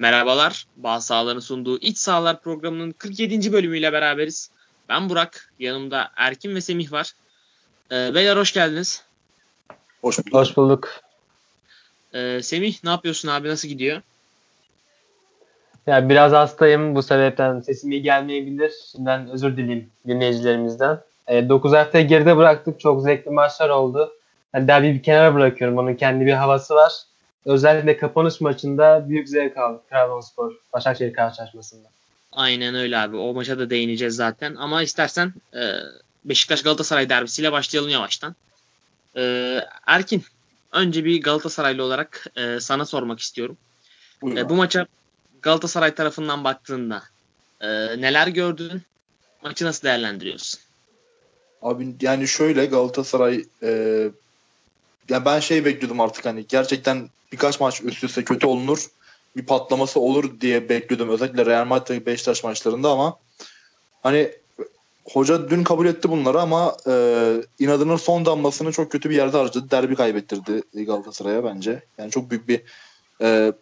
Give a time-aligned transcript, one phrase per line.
[0.00, 3.52] Merhabalar, Bağ Sahaların sunduğu İç Sahalar programının 47.
[3.52, 4.50] bölümüyle beraberiz.
[4.88, 7.12] Ben Burak, yanımda Erkin ve Semih var.
[7.92, 9.04] Ee, beyler hoş geldiniz.
[10.02, 10.34] Hoş bulduk.
[10.34, 10.88] Hoş bulduk.
[12.14, 14.02] Ee, Semih ne yapıyorsun abi, nasıl gidiyor?
[15.86, 18.72] Ya biraz hastayım bu sebepten sesim iyi gelmeyebilir.
[18.92, 21.00] Şimdiden özür dileyim dinleyicilerimizden.
[21.26, 22.80] E, 9 haftayı geride bıraktık.
[22.80, 24.12] Çok zevkli maçlar oldu.
[24.54, 25.78] Yani derbi bir kenara bırakıyorum.
[25.78, 26.92] Onun kendi bir havası var.
[27.46, 31.88] Özellikle kapanış maçında büyük zevk aldık Trabzonspor Başakşehir karşılaşmasında.
[32.32, 33.16] Aynen öyle abi.
[33.16, 34.54] O maça da değineceğiz zaten.
[34.54, 35.60] Ama istersen e,
[36.24, 38.34] Beşiktaş Galatasaray derbisiyle başlayalım yavaştan.
[39.16, 40.24] E, Erkin,
[40.72, 43.56] önce bir Galatasaraylı olarak e, sana sormak istiyorum.
[44.24, 44.86] E, bu maça
[45.42, 47.02] Galatasaray tarafından baktığında
[47.60, 47.68] e,
[48.00, 48.82] neler gördün?
[49.42, 50.60] Maçı nasıl değerlendiriyorsun?
[51.62, 54.10] Abi yani şöyle Galatasaray e,
[55.10, 58.86] ya ben şey bekliyordum artık hani gerçekten birkaç maç üst üste kötü olunur
[59.36, 63.18] bir patlaması olur diye bekliyordum özellikle Real Madrid Beşiktaş maçlarında ama
[64.02, 64.32] hani
[65.04, 66.92] hoca dün kabul etti bunları ama e,
[67.58, 69.70] inadının son damlasını çok kötü bir yerde harcadı.
[69.70, 71.82] Derbi kaybettirdi Galatasaray'a bence.
[71.98, 72.60] Yani çok büyük bir
[73.20, 73.52] e,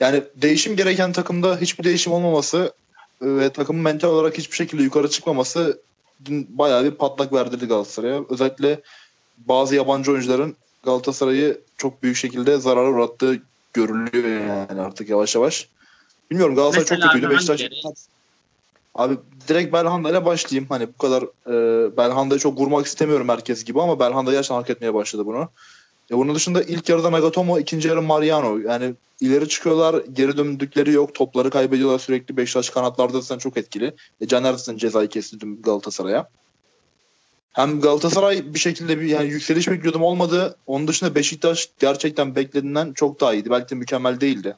[0.00, 2.72] yani değişim gereken takımda hiçbir değişim olmaması
[3.22, 5.80] ve takımın mental olarak hiçbir şekilde yukarı çıkmaması
[6.24, 8.20] dün bayağı bir patlak verdirdi Galatasaray'a.
[8.28, 8.80] Özellikle
[9.38, 13.42] bazı yabancı oyuncuların Galatasaray'ı çok büyük şekilde zarara uğrattığı
[13.72, 15.68] görülüyor yani artık yavaş yavaş.
[16.30, 17.34] Bilmiyorum Galatasaray Mesela çok kötüydü.
[17.34, 17.70] Beşiktaş
[18.94, 19.16] Abi
[19.48, 20.68] direkt Belhanda ile başlayayım.
[20.68, 24.94] Hani bu kadar e, Belhanda'yı çok vurmak istemiyorum herkes gibi ama Belhanda gerçekten hak etmeye
[24.94, 25.48] başladı bunu.
[26.10, 28.58] E, bunun dışında ilk yarıda Nagatomo, ikinci yarı Mariano.
[28.58, 31.14] Yani ileri çıkıyorlar, geri döndükleri yok.
[31.14, 32.36] Topları kaybediyorlar sürekli.
[32.36, 33.94] Beşiktaş kanatlarda zaten çok etkili.
[34.20, 36.28] E, Caner zaten cezayı kesti dün Galatasaray'a.
[37.52, 40.56] Hem Galatasaray bir şekilde bir yani yükseliş bekliyordum olmadı.
[40.66, 43.50] Onun dışında Beşiktaş gerçekten beklediğinden çok daha iyiydi.
[43.50, 44.56] Belki de mükemmel değildi.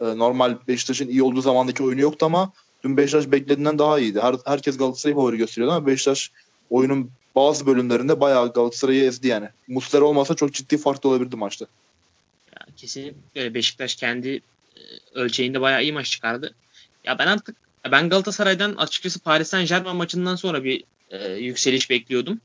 [0.00, 2.52] E, normal Beşiktaş'ın iyi olduğu zamandaki oyunu yoktu ama
[2.84, 4.20] dün Beşiktaş beklediğinden daha iyiydi.
[4.20, 6.30] Her, herkes Galatasaray'ı favori gösteriyordu ama Beşiktaş
[6.70, 9.48] oyunun bazı bölümlerinde bayağı Galatasaray'ı ezdi yani.
[9.68, 11.66] Muslera olmasa çok ciddi farklı olabilirdi maçta.
[12.52, 14.28] Ya, kesinlikle Beşiktaş kendi
[14.76, 14.80] e,
[15.14, 16.54] ölçeğinde bayağı iyi maç çıkardı.
[17.04, 17.56] Ya ben artık
[17.92, 22.40] ben Galatasaray'dan açıkçası Paris Saint Germain maçından sonra bir e, yükseliş bekliyordum.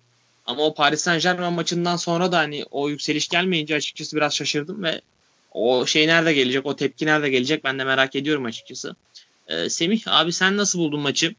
[0.46, 4.84] Ama o Paris Saint Germain maçından sonra da hani o yükseliş gelmeyince açıkçası biraz şaşırdım
[4.84, 5.02] ve
[5.52, 8.96] o şey nerede gelecek, o tepki nerede gelecek ben de merak ediyorum açıkçası.
[9.48, 11.36] E, Semih abi sen nasıl buldun maçı?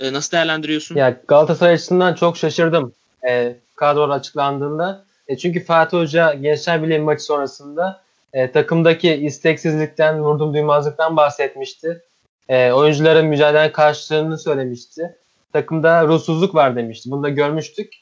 [0.00, 0.96] E, nasıl değerlendiriyorsun?
[0.96, 2.92] Ya Galatasaray açısından çok şaşırdım
[3.28, 5.04] e, kadro açıklandığında.
[5.28, 8.02] E, çünkü Fatih Hoca Gençler Birliği maçı sonrasında
[8.32, 12.02] e, takımdaki isteksizlikten, vurdum duymazlıktan bahsetmişti.
[12.48, 15.16] E, oyuncuların mücadele karşılığını söylemişti.
[15.52, 17.10] Takımda ruhsuzluk var demişti.
[17.10, 17.94] Bunu da görmüştük.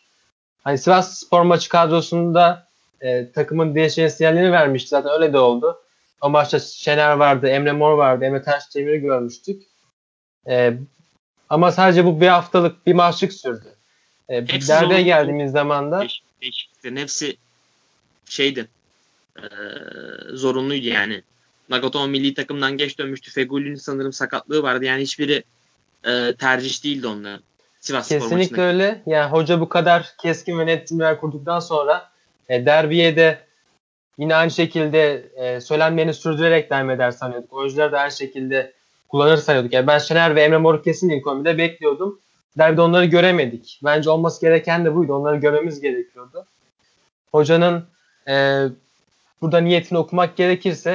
[0.64, 2.66] Hani Sivas Spor maçı kadrosunda
[3.00, 4.88] e, takımın değişeceğini sinyalini vermişti.
[4.88, 5.80] Zaten öyle de oldu.
[6.20, 9.62] O maçta Şener vardı, Emre Mor vardı, Emre Taşdemir'i görmüştük.
[10.48, 10.74] E,
[11.48, 13.74] ama sadece bu bir haftalık bir maçlık sürdü.
[14.28, 16.06] E, derbeye geldiğimiz zaman da
[16.42, 17.36] değişikliklerin hepsi
[18.24, 18.68] şeydi
[19.36, 19.42] e,
[20.32, 21.22] zorunluydu yani.
[21.68, 23.30] Nagatomo milli takımdan geç dönmüştü.
[23.30, 24.84] Fegüli'nin sanırım sakatlığı vardı.
[24.84, 25.44] Yani hiçbiri
[26.04, 27.40] e, tercih değildi onların.
[27.80, 29.02] Sivas Kesinlikle öyle.
[29.06, 32.10] Yani hoca bu kadar keskin ve net cümleler kurduktan sonra
[32.48, 33.38] e, derbiye de
[34.18, 37.52] yine aynı şekilde e, söylenmeni sürdürerek devam eder sanıyorduk.
[37.52, 38.72] Oyuncular da aynı şekilde
[39.08, 39.72] kullanır sanıyorduk.
[39.72, 42.20] Yani ben Şener ve Emre Mor'u kesin ilk 11'de bekliyordum.
[42.58, 43.80] Derbide onları göremedik.
[43.84, 45.14] Bence olması gereken de buydu.
[45.14, 46.46] Onları görmemiz gerekiyordu.
[47.32, 47.84] Hocanın
[48.28, 48.64] e,
[49.40, 50.90] burada niyetini okumak gerekirse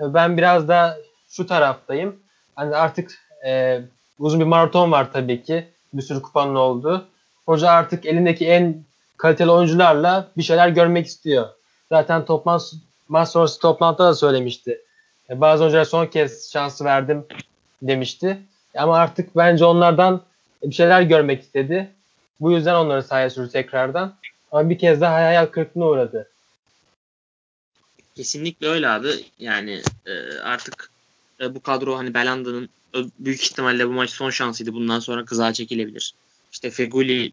[0.00, 2.16] e, ben biraz da şu taraftayım.
[2.56, 3.10] Hani artık
[3.46, 3.80] e,
[4.18, 5.68] uzun bir maraton var tabii ki.
[5.92, 7.08] Bir sürü kupanın olduğu.
[7.46, 8.84] Hoca artık elindeki en
[9.16, 11.48] kaliteli oyuncularla bir şeyler görmek istiyor.
[11.88, 12.76] Zaten toplantı,
[13.08, 14.80] maç sonrası toplantıda da söylemişti.
[15.30, 17.26] E, bazı oyunculara son kez şansı verdim
[17.82, 18.38] demişti.
[18.76, 20.22] Ama artık bence onlardan
[20.62, 21.90] bir şeyler görmek istedi.
[22.40, 24.14] Bu yüzden onları sahaya sürdü tekrardan.
[24.52, 26.28] Ama bir kez daha hayal kırıklığına uğradı.
[28.14, 29.08] Kesinlikle öyle abi.
[29.38, 30.90] Yani e, artık
[31.40, 32.68] e, bu kadro hani Belanda'nın
[33.18, 34.72] büyük ihtimalle bu maç son şansıydı.
[34.72, 36.14] Bundan sonra kıza çekilebilir.
[36.52, 37.32] İşte Feguli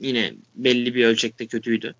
[0.00, 1.94] yine belli bir ölçekte kötüydü.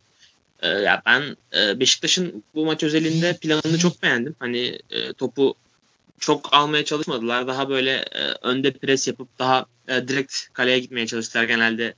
[0.60, 4.36] E, ya ben e, Beşiktaş'ın bu maç özelinde planını çok beğendim.
[4.38, 5.54] Hani e, topu
[6.18, 7.46] çok almaya çalışmadılar.
[7.46, 11.94] Daha böyle e, önde pres yapıp daha e, direkt kaleye gitmeye çalıştılar genelde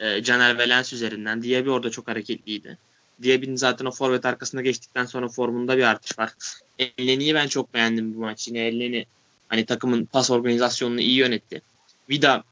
[0.00, 1.42] e, Caner ve Lens üzerinden.
[1.42, 2.78] Diaby orada çok hareketliydi.
[3.22, 6.32] Diaby'nin zaten o forvet arkasında geçtikten sonra formunda bir artış var.
[6.78, 8.48] Elneni'yi ben çok beğendim bu maç.
[8.48, 9.06] Yine Elneni
[9.48, 11.62] hani takımın pas organizasyonunu iyi yönetti.
[12.10, 12.44] Vida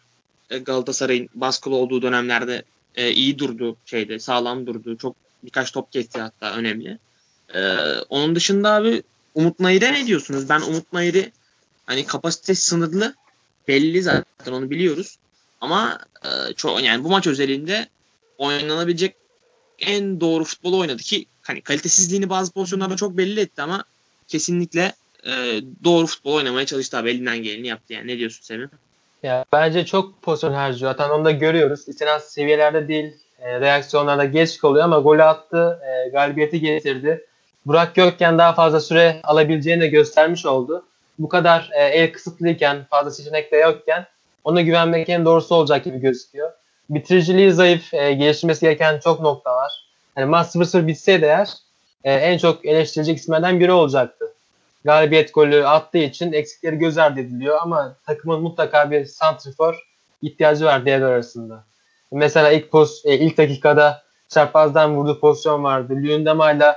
[0.51, 2.63] e, Galatasaray'ın baskılı olduğu dönemlerde
[2.95, 4.97] e, iyi durdu şeyde sağlam durdu.
[4.97, 6.99] Çok birkaç top kesti hatta önemli.
[7.55, 7.61] E,
[8.09, 9.03] onun dışında abi
[9.35, 10.49] Umut Nayir'e ne diyorsunuz?
[10.49, 11.33] Ben Umut Nayir'i
[11.87, 13.15] Hani kapasite sınırlı.
[13.69, 15.19] Belli zaten onu biliyoruz.
[15.61, 17.89] Ama e, çok yani bu maç özelinde
[18.39, 19.17] oynanabilecek
[19.79, 23.85] en doğru futbolu oynadı ki hani kalitesizliğini bazı pozisyonlarda çok belli etti ama
[24.29, 24.93] kesinlikle
[25.27, 27.11] e, doğru futbol oynamaya çalıştı abi.
[27.11, 28.07] Elinden geleni yaptı yani.
[28.07, 28.67] Ne diyorsun Semih?
[29.23, 30.93] Ya bence çok pozisyon harcıyor.
[30.93, 31.89] Zaten onu da görüyoruz.
[31.89, 33.13] İstenen seviyelerde değil.
[33.41, 35.81] E, reaksiyonlarda geç kalıyor ama golü attı.
[35.83, 37.25] E, galibiyeti getirdi.
[37.67, 40.85] Burak Gökgen daha fazla süre alabileceğini de göstermiş oldu.
[41.19, 44.07] Bu kadar e, el kısıtlıyken, fazla seçenek de yokken
[44.45, 46.53] ona güvenmek en doğrusu olacak gibi gözüküyor.
[46.91, 49.73] Bitiriciliği zayıf, e, geliştirmesi gereken çok nokta var.
[50.17, 51.49] Yani maç 0-0 bitseydi eğer
[52.05, 54.33] e, en çok eleştirilecek isimlerden biri olacaktı.
[54.85, 59.87] Galibiyet golü attığı için eksikleri göz ardı ediliyor ama takımın mutlaka bir santrifor
[60.23, 61.65] ihtiyacı var devre arasında.
[62.13, 65.95] Mesela ilk poz, e, ilk dakikada çarpazdan vurduğu pozisyon vardı.
[65.97, 66.77] Lündema'yla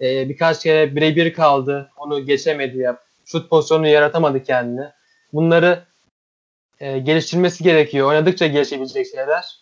[0.00, 1.90] e, birkaç kere birebir kaldı.
[1.96, 2.96] Onu geçemedi ya.
[3.24, 4.86] Şut pozisyonu yaratamadı kendini.
[5.32, 5.82] Bunları
[6.80, 8.08] e, geliştirmesi gerekiyor.
[8.08, 9.58] Oynadıkça gelişebilecek şeyler.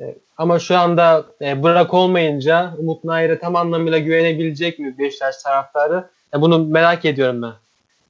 [0.00, 6.10] E, ama şu anda e, Burak olmayınca Umut Nair'e tam anlamıyla güvenebilecek mi Beşiktaş taraftarı?
[6.34, 7.52] E, bunu merak ediyorum ben.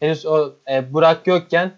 [0.00, 1.72] Henüz o e, Burak yokken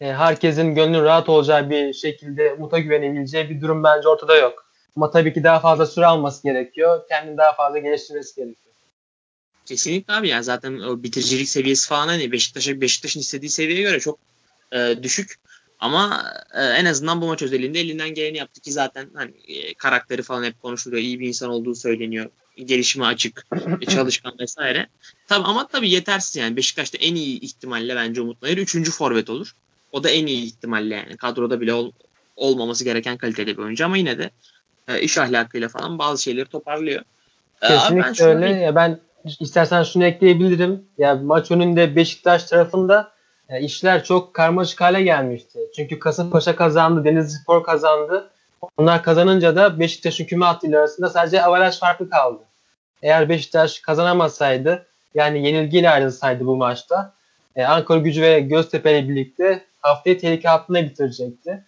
[0.00, 4.64] e, herkesin gönlü rahat olacağı bir şekilde Umut'a güvenebileceği bir durum bence ortada yok.
[4.96, 7.00] Ama tabii ki daha fazla süre alması gerekiyor.
[7.08, 8.74] Kendini daha fazla geliştirmesi gerekiyor.
[9.66, 14.18] Kesinlikle abi ya zaten o bitiricilik seviyesi falan hani Beşiktaş'a Beşiktaş'ın istediği seviyeye göre çok
[14.74, 15.34] e, düşük.
[15.78, 16.24] Ama
[16.54, 20.44] e, en azından bu maç özelliğinde elinden geleni yaptı ki zaten hani e, karakteri falan
[20.44, 21.02] hep konuşuluyor.
[21.02, 22.30] İyi bir insan olduğu söyleniyor.
[22.56, 23.46] Gelişime açık,
[23.80, 24.86] e, çalışkan vesaire.
[25.28, 26.56] Tabii ama tabii yetersiz yani.
[26.56, 28.90] Beşiktaş'ta en iyi ihtimalle bence Umut Nayır 3.
[28.90, 29.52] forvet olur.
[29.92, 31.16] O da en iyi ihtimalle yani.
[31.16, 31.92] Kadroda bile ol,
[32.36, 34.30] olmaması gereken kalitede bir oyuncu ama yine de
[34.88, 37.02] e, iş ahlakıyla falan bazı şeyleri toparlıyor.
[37.62, 38.50] E, Kesinlikle öyle.
[38.50, 39.00] Ya ben
[39.40, 40.82] istersen şunu ekleyebilirim.
[40.98, 43.13] Ya maç önünde Beşiktaş tarafında
[43.48, 45.58] e, işler çok karmaşık hale gelmişti.
[45.76, 48.30] Çünkü Kasımpaşa kazandı, Denizli Spor kazandı.
[48.76, 52.42] Onlar kazanınca da Beşiktaş'ın küme hattıyla arasında sadece avaraj farkı kaldı.
[53.02, 57.14] Eğer Beşiktaş kazanamasaydı yani yenilgiyle ayrılsaydı bu maçta
[57.56, 61.64] e, Ankara gücü ve Göztepe ile birlikte haftayı tehlike altında bitirecekti.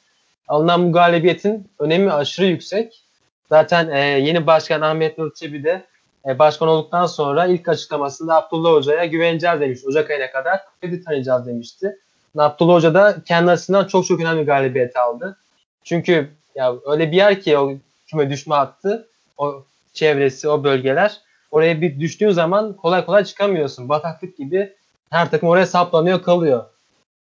[0.49, 3.03] Alınan bu galibiyetin önemi aşırı yüksek.
[3.49, 5.85] Zaten e, yeni başkan Ahmet Nur Çebi de
[6.27, 9.81] başkan olduktan sonra ilk açıklamasında Abdullah Hoca'ya güveneceğiz demiş.
[9.87, 11.99] Ocak ayına kadar kredi tanıyacağız demişti.
[12.39, 15.37] Abdullah Hoca da kendi açısından çok çok önemli galibiyet aldı.
[15.85, 17.73] Çünkü ya öyle bir yer ki o
[18.07, 19.09] küme düşme hattı,
[19.39, 21.21] o çevresi, o bölgeler.
[21.51, 23.89] Oraya bir düştüğün zaman kolay kolay çıkamıyorsun.
[23.89, 24.73] Bataklık gibi
[25.11, 26.65] her takım oraya saplanıyor kalıyor.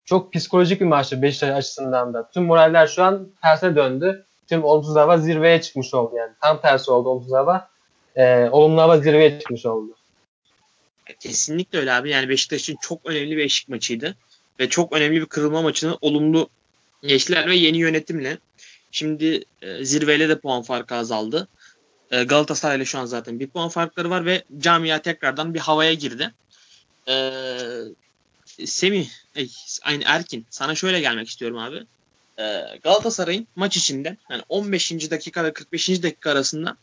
[0.04, 2.30] Çok psikolojik bir maçtı Beşiktaş açısından da.
[2.30, 4.24] Tüm moraller şu an tersine döndü.
[4.48, 6.32] Tüm olumsuz hava zirveye çıkmış oldu yani.
[6.40, 7.68] Tam tersi oldu olumsuz hava
[8.18, 9.96] e, olumlu hava zirveye çıkmış oldu.
[11.20, 12.10] Kesinlikle öyle abi.
[12.10, 14.16] Yani Beşiktaş için çok önemli bir eşik maçıydı.
[14.60, 16.48] Ve çok önemli bir kırılma maçını olumlu
[17.02, 18.38] geçtiler ve yeni yönetimle.
[18.90, 21.48] Şimdi e, zirveyle de puan farkı azaldı.
[22.10, 26.34] E, Galatasaray'la şu an zaten bir puan farkları var ve camia tekrardan bir havaya girdi.
[27.08, 27.30] E,
[28.64, 29.08] Semih,
[29.82, 31.86] aynı Erkin sana şöyle gelmek istiyorum abi.
[32.38, 35.10] E, Galatasaray'ın maç içinde yani 15.
[35.10, 36.02] dakika ve 45.
[36.02, 36.76] dakika arasında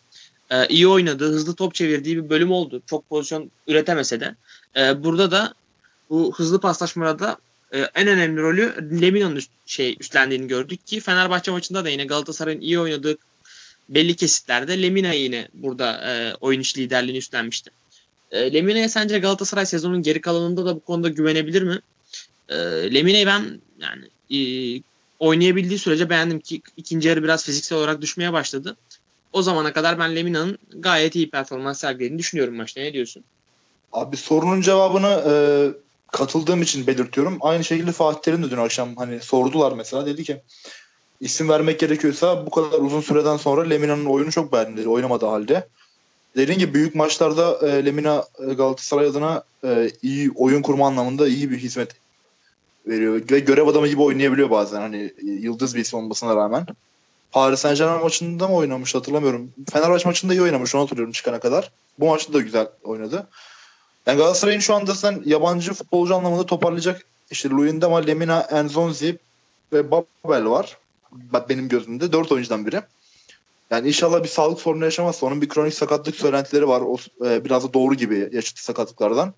[0.50, 2.82] e, iyi oynadığı, hızlı top çevirdiği bir bölüm oldu.
[2.86, 4.36] Çok pozisyon üretemese de.
[4.78, 5.54] E, burada da
[6.10, 7.38] bu hızlı paslaşmada
[7.72, 12.62] e, en önemli rolü Lemina'nın üst, şey üstlendiğini gördük ki Fenerbahçe maçında da yine Galatasaray'ın
[12.62, 13.18] iyi oynadığı
[13.90, 17.72] belli kesitlerde Lemina yine burada e, oyun iş liderliğini üstlenmişti.
[18.32, 21.80] E, Lemina'ya sence Galatasaray sezonun geri kalanında da bu konuda güvenebilir mi?
[22.50, 22.56] E,
[22.94, 24.82] Lemina'yı ben yani e,
[25.20, 28.76] oynayabildiği sürece beğendim ki ikinci yarı biraz fiziksel olarak düşmeye başladı
[29.36, 32.82] o zamana kadar ben Lemina'nın gayet iyi performans sergilediğini düşünüyorum maçta.
[32.82, 33.24] Ne diyorsun?
[33.94, 35.34] Abi sorunun cevabını e,
[36.12, 37.38] katıldığım için belirtiyorum.
[37.42, 40.42] Aynı şekilde Fatih Terim de dün akşam hani sordular mesela dedi ki
[41.22, 45.68] isim vermek gerekiyorsa bu kadar uzun süreden sonra Lemina'nın oyunu çok beğendim dedi oynamadığı halde.
[46.36, 51.52] Dediğim gibi büyük maçlarda e, Lemina e, Galatasaray adına e, iyi oyun kurma anlamında iyi
[51.52, 51.90] bir hizmet
[52.88, 53.22] veriyor.
[53.32, 56.66] Ve görev adamı gibi oynayabiliyor bazen hani yıldız bir isim olmasına rağmen.
[57.36, 59.52] Paris Saint Germain maçında mı oynamış hatırlamıyorum.
[59.72, 61.72] Fenerbahçe maçında iyi oynamış onu hatırlıyorum çıkana kadar.
[62.00, 63.28] Bu maçta da güzel oynadı.
[64.06, 69.18] Yani Galatasaray'ın şu anda sen yabancı futbolcu anlamında toparlayacak işte Luyendama, Lemina, Enzonzi
[69.74, 70.78] ve Babel var.
[71.50, 72.12] Benim gözümde.
[72.12, 72.82] Dört oyuncudan biri.
[73.72, 76.82] Yani inşallah bir sağlık sorunu yaşamazsa onun bir kronik sakatlık söylentileri var.
[76.82, 79.34] O, e, biraz da doğru gibi yaşadığı sakatlıklardan.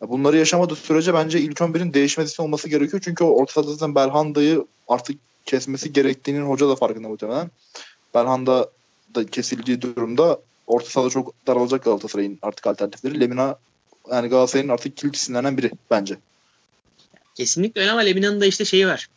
[0.00, 3.02] Bunları yaşamadığı sürece bence ilk 11'in değişmesi olması gerekiyor.
[3.04, 7.50] Çünkü ortada zaten Belhanda'yı artık kesmesi gerektiğinin hoca da farkında muhtemelen.
[8.14, 8.70] Belhanda
[9.14, 13.20] da kesildiği durumda orta sahada çok daralacak Galatasaray'ın artık alternatifleri.
[13.20, 13.58] Lemina
[14.10, 16.18] yani Galatasaray'ın artık kilit isimlerinden biri bence.
[17.34, 19.08] Kesinlikle öyle ama Lemina'nın da işte şeyi var.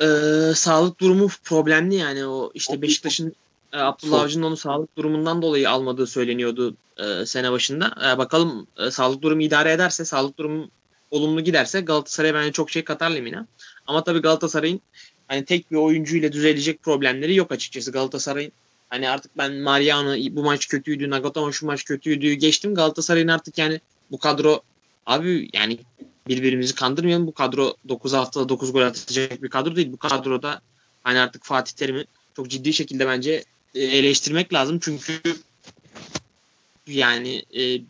[0.00, 3.34] Ee, sağlık durumu problemli yani o işte Beşiktaş'ın
[3.72, 8.12] e, Abdullah Avcı'nın onu sağlık durumundan dolayı almadığı söyleniyordu e, sene başında.
[8.12, 10.68] E, bakalım e, sağlık durumu idare ederse, sağlık durumu
[11.10, 13.46] olumlu giderse Galatasaray bence çok şey katar Lemina.
[13.86, 14.80] Ama tabii Galatasaray'ın
[15.30, 17.92] hani tek bir oyuncuyla düzelecek problemleri yok açıkçası.
[17.92, 18.52] Galatasaray'ın
[18.88, 22.74] hani artık ben Mariano bu maç kötüydü, Nagatomo şu maç kötüydü geçtim.
[22.74, 24.62] Galatasaray'ın artık yani bu kadro
[25.06, 25.78] abi yani
[26.28, 27.26] birbirimizi kandırmayalım.
[27.26, 29.92] Bu kadro 9 haftada 9 gol atacak bir kadro değil.
[29.92, 30.60] Bu kadroda
[31.04, 32.04] hani artık Fatih Terim'i
[32.36, 33.44] çok ciddi şekilde bence
[33.74, 34.78] e, eleştirmek lazım.
[34.82, 35.20] Çünkü
[36.86, 37.80] yani e,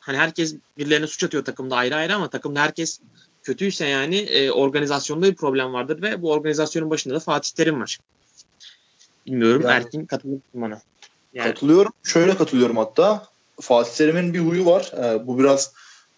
[0.00, 3.00] hani herkes birilerine suç atıyor takımda ayrı ayrı ama takımda herkes
[3.48, 7.98] kötüyse yani e, organizasyonda bir problem vardır ve bu organizasyonun başında da Fatih Terim var.
[9.26, 10.80] Bilmiyorum yani, Erkin katılır bana?
[11.34, 11.48] Yani.
[11.48, 11.92] Katılıyorum.
[12.04, 13.26] Şöyle katılıyorum hatta.
[13.60, 14.92] Fatih Terim'in bir huyu var.
[14.98, 15.72] E, bu biraz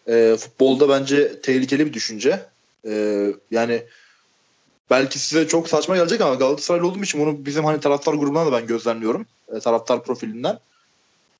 [0.08, 2.46] e, futbolda bence tehlikeli bir düşünce.
[2.86, 3.82] E, yani
[4.90, 8.52] belki size çok saçma gelecek ama Galatasaraylı olduğum için bunu bizim hani taraftar grubundan da
[8.52, 9.26] ben gözlemliyorum.
[9.54, 10.58] E, taraftar profilinden.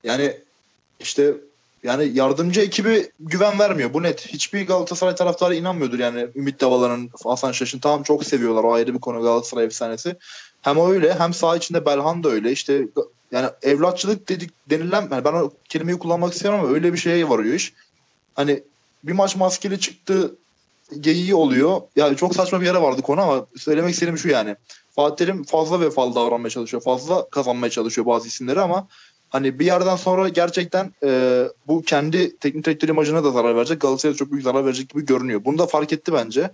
[0.04, 0.36] Yani
[1.00, 1.34] işte
[1.82, 3.94] yani yardımcı ekibi güven vermiyor.
[3.94, 4.26] Bu net.
[4.26, 8.64] Hiçbir Galatasaray taraftarı inanmıyordur yani Ümit Davalan'ın, Hasan Şaş'ın tamam çok seviyorlar.
[8.64, 10.16] O ayrı bir konu Galatasaray efsanesi.
[10.62, 12.52] Hem öyle hem saha içinde Belhan da öyle.
[12.52, 12.86] İşte
[13.32, 17.54] yani evlatçılık dedik denilen yani ben o kelimeyi kullanmak istiyorum ama öyle bir şeye varıyor
[17.54, 17.72] iş.
[18.34, 18.62] Hani
[19.04, 20.34] bir maç maskeli çıktı
[21.00, 21.80] geyiği oluyor.
[21.96, 24.56] Yani çok saçma bir yere vardı konu ama söylemek istediğim şu yani.
[24.96, 26.82] Fatih Terim fazla vefalı davranmaya çalışıyor.
[26.82, 28.88] Fazla kazanmaya çalışıyor bazı isimleri ama
[29.30, 33.80] hani bir yerden sonra gerçekten e, bu kendi teknik direktör imajına da zarar verecek.
[33.80, 35.44] Galatasaray'a çok büyük zarar verecek gibi görünüyor.
[35.44, 36.50] Bunu da fark etti bence.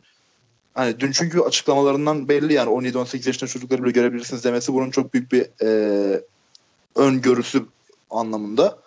[0.75, 5.33] Hani dün çünkü açıklamalarından belli yani 17-18 yaşında çocukları bile görebilirsiniz demesi bunun çok büyük
[5.33, 6.21] bir e,
[6.95, 7.66] öngörüsü
[8.11, 8.78] anlamında.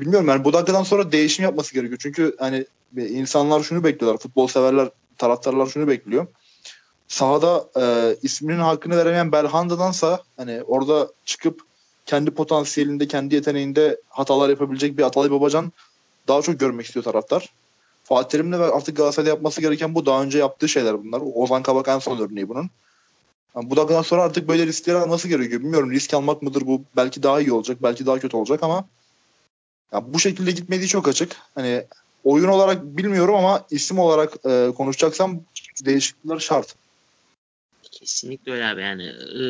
[0.00, 1.98] Bilmiyorum yani bu dakikadan sonra değişim yapması gerekiyor.
[2.02, 2.66] Çünkü hani
[2.96, 4.20] insanlar şunu bekliyorlar.
[4.20, 6.26] Futbol severler, taraftarlar şunu bekliyor.
[7.08, 11.60] Sahada e, isminin hakkını veremeyen Belhanda'dansa hani orada çıkıp
[12.06, 15.72] kendi potansiyelinde, kendi yeteneğinde hatalar yapabilecek bir Atalay Babacan
[16.28, 17.52] daha çok görmek istiyor taraftar.
[18.04, 20.06] Fatih Terim'le ve artık Galatasaray'da yapması gereken bu.
[20.06, 21.22] Daha önce yaptığı şeyler bunlar.
[21.34, 22.70] Ozan Kabak en son örneği bunun.
[23.56, 25.60] Yani bu dakikadan sonra artık böyle riskleri alması gerekiyor.
[25.60, 26.82] Bilmiyorum risk almak mıdır bu?
[26.96, 28.84] Belki daha iyi olacak, belki daha kötü olacak ama
[29.92, 31.36] ya bu şekilde gitmediği çok açık.
[31.54, 31.84] Hani
[32.24, 35.40] oyun olarak bilmiyorum ama isim olarak e, konuşacaksam
[35.84, 36.74] değişiklikler şart.
[38.04, 39.42] Kesinlikle öyle abi yani e,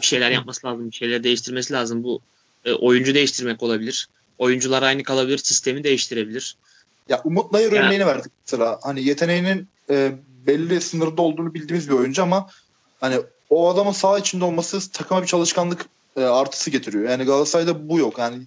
[0.00, 2.04] bir şeyler yapması lazım, bir şeyler değiştirmesi lazım.
[2.04, 2.20] Bu
[2.64, 4.08] e, oyuncu değiştirmek olabilir.
[4.38, 6.56] Oyuncular aynı kalabilir, sistemi değiştirebilir.
[7.08, 7.82] Ya Umut Nayır ya.
[7.82, 8.78] örneğini verdik mesela.
[8.82, 10.12] Hani yeteneğinin e,
[10.46, 12.50] belli sınırda olduğunu bildiğimiz bir oyuncu ama
[13.00, 13.16] hani
[13.50, 17.10] o adamın sağ içinde olması takıma bir çalışkanlık e, artısı getiriyor.
[17.10, 18.18] Yani Galatasaray'da bu yok.
[18.18, 18.42] Yani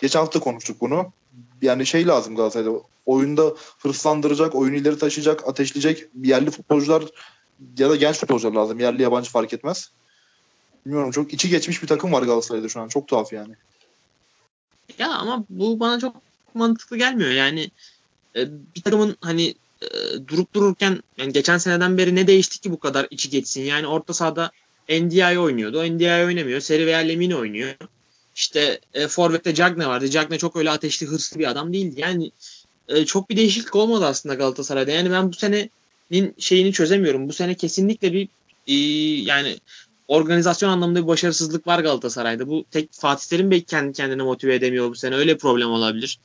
[0.00, 1.12] geçen hafta konuştuk bunu.
[1.62, 2.80] Yani şey lazım Galatasaray'da.
[3.06, 7.04] Oyunda hırslandıracak, oyunu ileri taşıyacak, ateşleyecek yerli futbolcular
[7.78, 8.80] ya da genç futbolcular lazım.
[8.80, 9.90] Yerli yabancı fark etmez.
[10.86, 12.88] Bilmiyorum çok içi geçmiş bir takım var Galatasaray'da şu an.
[12.88, 13.54] Çok tuhaf yani.
[14.98, 16.16] Ya ama bu bana çok
[16.54, 17.30] mantıklı gelmiyor.
[17.30, 17.70] Yani
[18.36, 19.88] e, bir takımın hani e,
[20.28, 23.62] durup dururken yani geçen seneden beri ne değişti ki bu kadar içi geçsin?
[23.62, 24.50] Yani orta sahada
[24.88, 25.84] NDI oynuyordu.
[25.84, 26.60] NDI oynamıyor.
[26.60, 27.74] Seri veya Lemine oynuyor.
[28.34, 30.08] İşte e, Forvet'te Cagne vardı.
[30.08, 32.00] Cagne çok öyle ateşli hırslı bir adam değildi.
[32.00, 32.30] Yani
[32.88, 34.90] e, çok bir değişiklik olmadı aslında Galatasaray'da.
[34.90, 35.70] Yani ben bu senenin
[36.38, 37.28] şeyini çözemiyorum.
[37.28, 38.28] Bu sene kesinlikle bir
[38.66, 38.74] e,
[39.22, 39.58] yani
[40.08, 42.48] organizasyon anlamında bir başarısızlık var Galatasaray'da.
[42.48, 45.14] Bu tek Fatih Terim belki kendi kendine motive edemiyor bu sene.
[45.16, 46.18] Öyle problem olabilir.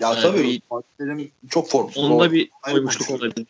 [0.00, 2.04] Ya ee, tabii Fatih Terim çok formsuz.
[2.04, 3.46] Onda bir koymuşluk olabilir.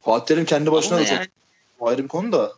[0.00, 1.28] Fatih Terim kendi başına Ama da yani.
[1.78, 2.52] çok ayrı bir konu da.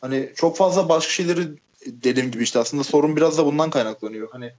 [0.00, 1.48] Hani çok fazla başka şeyleri
[1.86, 4.28] dediğim gibi işte aslında sorun biraz da bundan kaynaklanıyor.
[4.32, 4.52] Hani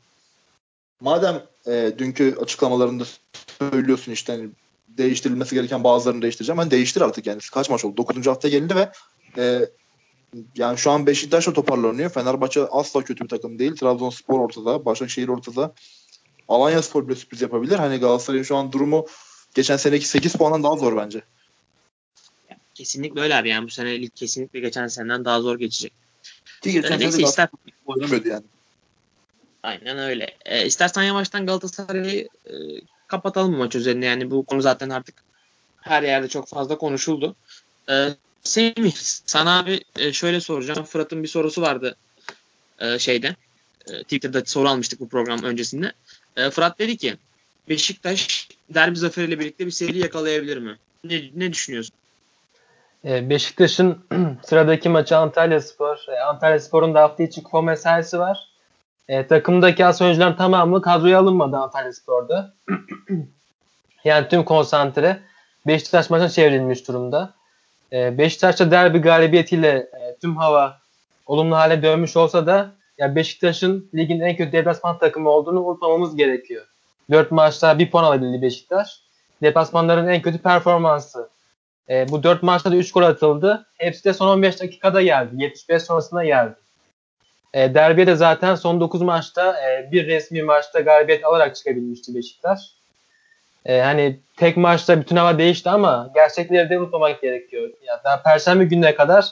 [1.01, 3.03] madem e, dünkü açıklamalarında
[3.59, 4.49] söylüyorsun işte hani
[4.97, 6.57] değiştirilmesi gereken bazılarını değiştireceğim.
[6.57, 7.39] Hani değiştir artık yani.
[7.53, 7.97] Kaç maç oldu?
[7.97, 8.27] 9.
[8.27, 8.91] hafta geldi ve
[9.37, 9.69] e,
[10.55, 12.09] yani şu an Beşiktaş da toparlanıyor.
[12.09, 13.75] Fenerbahçe asla kötü bir takım değil.
[13.75, 14.85] Trabzonspor ortada.
[14.85, 15.73] Başakşehir ortada.
[16.47, 17.75] Alanya Spor bile sürpriz yapabilir.
[17.75, 19.05] Hani Galatasaray'ın şu an durumu
[19.55, 21.21] geçen seneki 8 puandan daha zor bence.
[22.75, 23.49] Kesinlikle öyle abi.
[23.49, 25.93] Yani bu sene lig kesinlikle geçen seneden daha zor geçecek.
[26.61, 27.49] Ki geçen sene ister...
[27.85, 28.43] oynamıyordu yani.
[29.63, 30.37] Aynen öyle.
[30.45, 32.53] E, istersen yavaştan Galatasaray'ı e,
[33.11, 34.05] kapatalım maç üzerine.
[34.05, 35.15] Yani bu konu zaten artık
[35.81, 37.35] her yerde çok fazla konuşuldu.
[37.89, 38.07] E,
[38.43, 38.93] Semih
[39.25, 40.83] sana abi e, şöyle soracağım.
[40.83, 41.95] Fırat'ın bir sorusu vardı
[42.79, 43.35] e, şeyde.
[43.87, 45.93] E, Twitter'da soru almıştık bu program öncesinde.
[46.37, 47.17] E, Fırat dedi ki
[47.69, 50.77] Beşiktaş derbi zaferiyle birlikte bir seri yakalayabilir mi?
[51.03, 51.95] Ne, ne düşünüyorsun?
[53.05, 54.05] E, Beşiktaş'ın
[54.45, 55.97] sıradaki maçı Antalya Spor.
[56.07, 58.50] E, Antalya Spor'un da hafta içi kupa mesaisi var.
[59.07, 62.53] E, takımdaki as oyuncuların tamamı kadroya alınmadı Antalya Spor'da.
[64.03, 65.19] yani tüm konsantre
[65.67, 67.33] Beşiktaş maçına çevrilmiş durumda.
[67.93, 70.77] E, Beşiktaş'ta derbi galibiyetiyle e, tüm hava
[71.25, 76.65] olumlu hale dönmüş olsa da ya Beşiktaş'ın ligin en kötü deplasman takımı olduğunu unutmamamız gerekiyor.
[77.11, 79.01] 4 maçta bir puan alabildi Beşiktaş.
[79.41, 81.29] Deplasmanların en kötü performansı.
[81.89, 83.67] E, bu 4 maçta da 3 gol atıldı.
[83.77, 85.43] Hepsi de son 15 dakikada geldi.
[85.43, 86.55] 75 sonrasında geldi.
[87.53, 92.59] E, derbiye de zaten son 9 maçta e, bir resmi maçta galibiyet alarak çıkabilmişti Beşiktaş.
[93.65, 97.69] E, hani tek maçta bütün hava değişti ama gerçekleri de unutmamak gerekiyor.
[97.83, 99.25] Yani daha Perşembe gününe kadar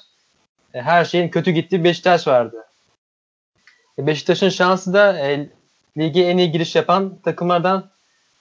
[0.73, 2.65] e, her şeyin kötü gittiği Beşiktaş vardı.
[3.99, 5.49] E, Beşiktaş'ın şansı da e,
[5.97, 7.89] lige en iyi giriş yapan takımlardan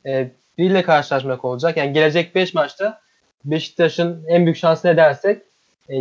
[0.06, 1.76] e, biriyle karşılaşmak olacak.
[1.76, 3.00] Yani gelecek 5 maçta
[3.44, 5.42] Beşiktaş'ın en büyük şansı ne dersek
[5.88, 5.94] e,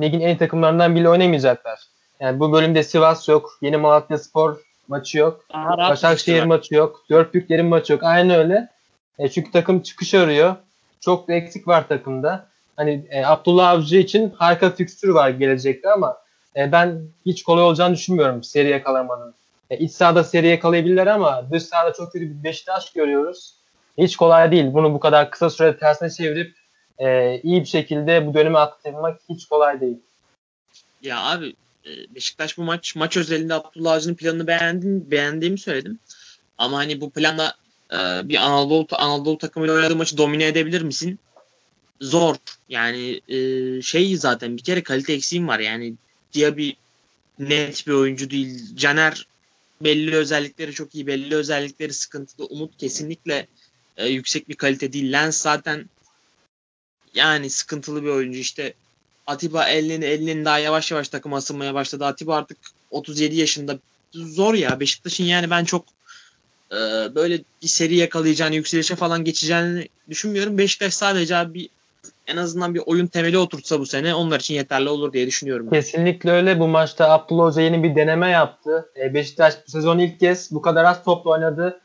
[0.00, 1.80] ligin en iyi takımlarından biri oynamayacaklar.
[2.20, 4.56] Yani bu bölümde Sivas yok, Yeni Malatya Spor
[4.88, 5.44] maçı yok,
[5.78, 8.02] Başakşehir maçı yok, Dört Büyüklerin maçı yok.
[8.02, 8.68] Aynı öyle.
[9.18, 10.56] E, çünkü takım çıkış arıyor.
[11.00, 12.46] Çok da eksik var takımda.
[12.76, 16.16] Hani e, Abdullah Avcı için harika fikstür var gelecekte ama
[16.56, 19.34] e, ben hiç kolay olacağını düşünmüyorum seri yakalamanın.
[19.70, 23.56] E, iç sahada seri yakalayabilirler ama dış sahada çok kötü bir Beşiktaş görüyoruz.
[23.98, 24.72] Hiç kolay değil.
[24.72, 26.56] Bunu bu kadar kısa sürede tersine çevirip
[26.98, 29.98] e, iyi bir şekilde bu dönemi atlatmak hiç kolay değil.
[31.02, 31.54] Ya abi
[32.14, 35.98] Beşiktaş bu maç maç özelinde Abdullah Avcı'nın planını beğendim, beğendiğimi söyledim.
[36.58, 37.54] Ama hani bu planla
[37.92, 41.18] e, bir Anadolu Anadolu takımıyla oynadığı maçı domine edebilir misin?
[42.00, 42.36] Zor.
[42.68, 45.58] Yani e, şey zaten bir kere kalite eksiğim var.
[45.58, 45.94] Yani
[46.34, 46.70] Diaby
[47.38, 48.76] net bir oyuncu değil.
[48.76, 49.26] Caner
[49.80, 52.46] belli özellikleri çok iyi, belli özellikleri sıkıntılı.
[52.46, 53.46] Umut kesinlikle
[53.96, 55.12] e, yüksek bir kalite değil.
[55.12, 55.90] Lens zaten
[57.14, 58.38] yani sıkıntılı bir oyuncu.
[58.38, 58.74] İşte
[59.26, 62.06] Atiba elini elinin daha yavaş yavaş takıma asılmaya başladı.
[62.06, 62.58] Atiba artık
[62.90, 63.78] 37 yaşında.
[64.12, 65.84] Zor ya Beşiktaş'ın yani ben çok
[66.72, 66.76] e,
[67.14, 70.58] böyle bir seri yakalayacağını, yükselişe falan geçeceğini düşünmüyorum.
[70.58, 71.68] Beşiktaş sadece bir
[72.26, 75.70] en azından bir oyun temeli oturtsa bu sene onlar için yeterli olur diye düşünüyorum.
[75.70, 76.60] Kesinlikle öyle.
[76.60, 78.90] Bu maçta Abdullah Hoca yeni bir deneme yaptı.
[78.96, 81.80] E, Beşiktaş bu sezon ilk kez bu kadar az topla oynadı.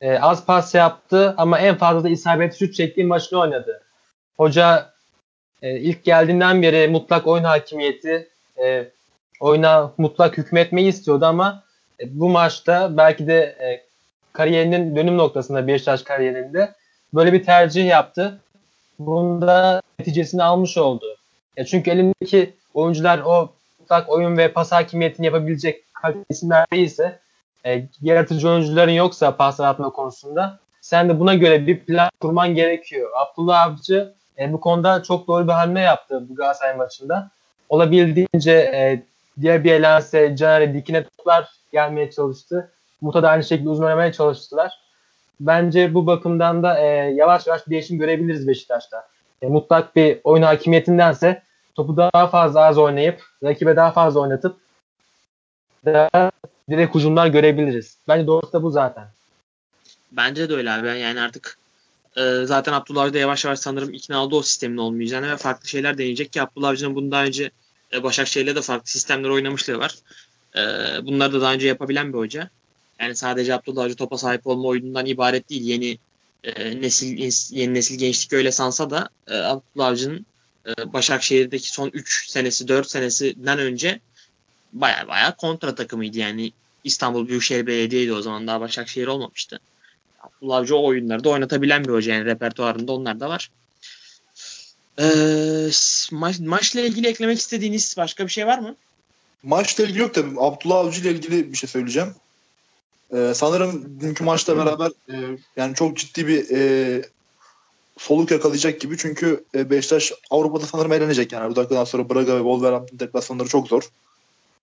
[0.00, 3.82] E, az pas yaptı ama en fazla da isabet şut çektiği maçını oynadı.
[4.36, 4.91] Hoca
[5.62, 8.28] e, ilk geldiğinden beri mutlak oyun hakimiyeti,
[8.64, 8.88] e,
[9.40, 11.62] oyuna mutlak hükmetmeyi istiyordu ama
[12.00, 13.82] e, bu maçta belki de e,
[14.32, 16.72] kariyerinin dönüm noktasında Beşiktaş kariyerinde
[17.14, 18.40] böyle bir tercih yaptı.
[18.98, 21.04] Bunda neticesini almış oldu.
[21.56, 25.84] Ya çünkü elindeki oyuncular o mutlak oyun ve pas hakimiyetini yapabilecek
[26.28, 27.18] isimler değilse
[27.66, 33.10] e, yaratıcı oyuncuların yoksa pas atma konusunda sen de buna göre bir plan kurman gerekiyor.
[33.16, 37.30] Abdullah Avcı e, bu konuda çok doğru bir hamle yaptı bu Galatasaray maçında.
[37.68, 39.02] Olabildiğince e,
[39.40, 42.70] diğer bir elense Caner'e dikine toplar gelmeye çalıştı.
[43.00, 44.72] Muta da aynı şekilde uzun oynamaya çalıştılar.
[45.40, 49.08] Bence bu bakımdan da e, yavaş yavaş bir değişim görebiliriz Beşiktaş'ta.
[49.42, 51.42] E, mutlak bir oyun hakimiyetindense
[51.74, 54.56] topu daha fazla az oynayıp rakibe daha fazla oynatıp
[55.84, 56.30] daha
[56.70, 57.98] direkt hücumlar görebiliriz.
[58.08, 59.04] Bence doğrusu da bu zaten.
[60.12, 60.86] Bence de öyle abi.
[60.86, 61.58] Yani artık
[62.16, 65.68] e, zaten Abdullah Avcı da yavaş yavaş sanırım ikna oldu o sistemin olmayacağını ve farklı
[65.68, 67.50] şeyler deneyecek ki Abdullah Avcı'nın bundan önce
[67.92, 69.94] e, Başakşehir'le de farklı sistemler oynamışlığı var.
[70.56, 70.60] E,
[71.06, 72.50] bunları da daha önce yapabilen bir hoca.
[73.00, 75.62] Yani sadece Abdullah Avcı topa sahip olma oyunundan ibaret değil.
[75.62, 75.98] Yeni
[76.44, 80.26] e, nesil yeni nesil gençlik öyle sansa da e, Abdullah Avcı'nın
[80.66, 84.00] e, Başakşehir'deki son 3 senesi 4 senesinden önce
[84.72, 86.18] baya baya kontra takımıydı.
[86.18, 86.52] Yani
[86.84, 89.60] İstanbul Büyükşehir Belediye'ydi o zaman daha Başakşehir olmamıştı.
[90.22, 93.50] Abdullah Avcı o oyunları da oynatabilen bir hoca yani repertuarında onlar da var.
[94.98, 95.70] Ee,
[96.12, 98.76] maç, maçla ilgili eklemek istediğiniz başka bir şey var mı?
[99.42, 100.40] Maçla ilgili yok tabii.
[100.40, 102.14] Abdullah Avcı ile ilgili bir şey söyleyeceğim.
[103.12, 105.14] Ee, sanırım dünkü maçla beraber e,
[105.56, 107.02] yani çok ciddi bir e,
[107.98, 108.98] soluk yakalayacak gibi.
[108.98, 111.50] Çünkü e, Beşiktaş Avrupa'da sanırım eğlenecek yani.
[111.50, 113.88] Bu dakikadan sonra Braga ve Wolverhampton deplasmanları çok zor.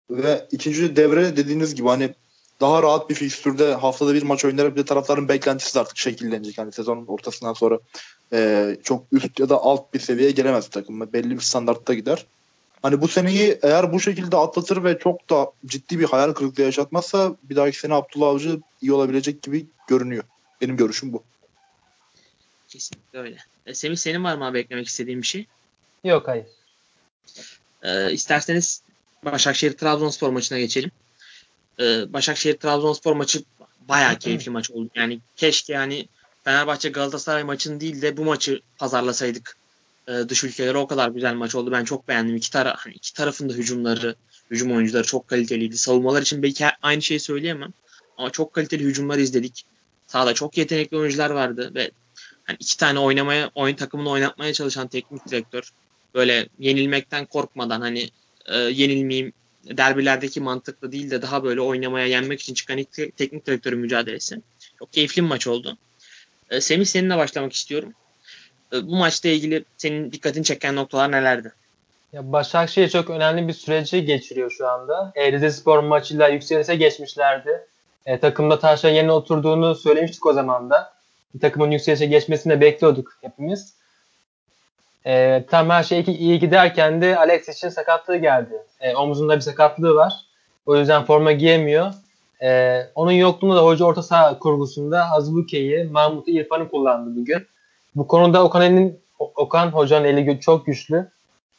[0.09, 2.13] Ve ikinci devre dediğiniz gibi hani
[2.61, 6.57] daha rahat bir fikstürde haftada bir maç oynayarak bir de taraftarın beklentisi artık şekillenecek.
[6.57, 7.79] Yani sezonun ortasından sonra
[8.33, 11.13] e, çok üst ya da alt bir seviyeye gelemez takım.
[11.13, 12.25] Belli bir standartta gider.
[12.81, 17.35] Hani bu seneyi eğer bu şekilde atlatır ve çok da ciddi bir hayal kırıklığı yaşatmazsa
[17.43, 20.23] bir dahaki sene Abdullah Avcı iyi olabilecek gibi görünüyor.
[20.61, 21.23] Benim görüşüm bu.
[22.67, 23.37] Kesinlikle öyle.
[23.65, 25.45] E, Semih senin var mı abi eklemek istediğin bir şey?
[26.03, 26.45] Yok hayır.
[27.83, 28.81] E, isterseniz
[29.25, 30.91] Başakşehir Trabzonspor maçına geçelim.
[31.79, 33.43] E, Başakşehir Trabzonspor maçı
[33.89, 34.89] bayağı keyifli maç oldu.
[34.95, 36.07] Yani keşke yani
[36.43, 39.57] Fenerbahçe Galatasaray maçını değil de bu maçı pazarlasaydık
[40.07, 41.71] e, dış ülkelere o kadar güzel maç oldu.
[41.71, 42.35] Ben çok beğendim.
[42.35, 44.15] İki, tara hani iki tarafın da hücumları,
[44.51, 45.77] hücum oyuncuları çok kaliteliydi.
[45.77, 47.73] Savunmalar için belki aynı şeyi söyleyemem.
[48.17, 49.65] Ama çok kaliteli hücumlar izledik.
[50.07, 51.91] Sahada çok yetenekli oyuncular vardı ve
[52.47, 55.71] yani iki tane oynamaya oyun takımını oynatmaya çalışan teknik direktör
[56.15, 58.09] böyle yenilmekten korkmadan hani
[58.45, 59.33] e, yenilmeyeyim
[59.77, 64.41] derbilerdeki mantıklı değil de daha böyle oynamaya yenmek için çıkan ilk teknik direktörün mücadelesi.
[64.79, 65.77] Çok keyifli bir maç oldu.
[66.49, 67.93] E, Semih seninle başlamak istiyorum.
[68.73, 71.53] E, bu maçla ilgili senin dikkatini çeken noktalar nelerdi?
[72.13, 75.12] Ya Başakşehir çok önemli bir süreci geçiriyor şu anda.
[75.15, 77.67] E, Rizespor maçıyla yükselişe geçmişlerdi.
[78.05, 80.93] E, takımda taşla yerine oturduğunu söylemiştik o zaman da.
[81.36, 83.73] Bir takımın yükselişe geçmesini de bekliyorduk hepimiz.
[85.05, 88.53] E, tam her şey iyi giderken de Alex için sakatlığı geldi.
[88.81, 90.13] E, omuzunda bir sakatlığı var.
[90.65, 91.93] O yüzden forma giyemiyor.
[92.41, 97.47] E, onun yokluğunda da hoca orta saha kurgusunda Azbuke'yi, Mahmut'u, İrfan'ı kullandı bugün.
[97.95, 101.07] Bu konuda Okan'ın Okan hocanın eli çok güçlü.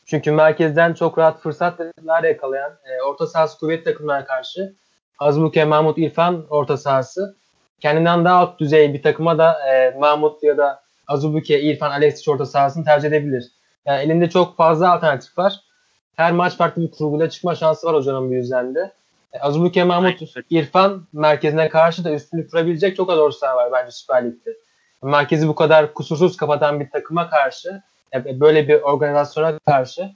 [0.06, 4.74] Çünkü merkezden çok rahat fırsatlar yakalayan e, orta sahası kuvvet takımlara karşı
[5.18, 7.36] Azbuke, Mahmut, İrfan orta sahası
[7.80, 10.79] kendinden daha alt düzey bir takıma da e, Mahmut ya da
[11.10, 13.50] Azubuke, İrfan, Alexic orta sahasını tercih edebilir.
[13.86, 15.60] Yani elinde çok fazla alternatif var.
[16.16, 18.92] Her maç farklı bir kurguyla çıkma şansı var hocanın bu yüzden de.
[19.32, 23.90] E, Azubuke, Mahmut, İrfan merkezine karşı da üstünlük kurabilecek çok az orta saha var bence
[23.90, 24.56] Süper Lig'de.
[25.02, 27.82] Merkezi bu kadar kusursuz kapatan bir takıma karşı,
[28.14, 30.10] e, böyle bir organizasyona karşı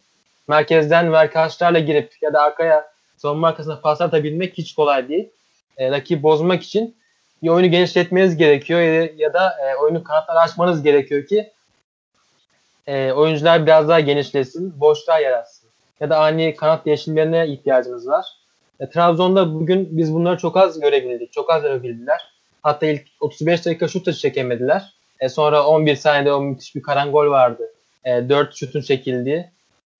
[0.48, 2.84] merkezden verkaçlarla girip ya da arkaya
[3.16, 5.28] savunma arkasına pas atabilmek hiç kolay değil.
[5.76, 6.96] E, rakibi bozmak için
[7.44, 11.52] bir oyunu genişletmeniz gerekiyor ya, ya da e, oyunu kanatlar açmanız gerekiyor ki
[12.86, 15.68] e, oyuncular biraz daha genişlesin, boşluğa yaratsın.
[16.00, 18.26] Ya da ani kanat değişimlerine ihtiyacımız var.
[18.80, 21.32] E, Trabzon'da bugün biz bunları çok az görebildik.
[21.32, 22.20] Çok az görebildiler.
[22.62, 24.94] Hatta ilk 35 dakika şut da çekemediler.
[25.20, 27.72] E, sonra 11 saniyede o müthiş bir karangol vardı.
[28.04, 29.46] E, 4 şutun çekildiği.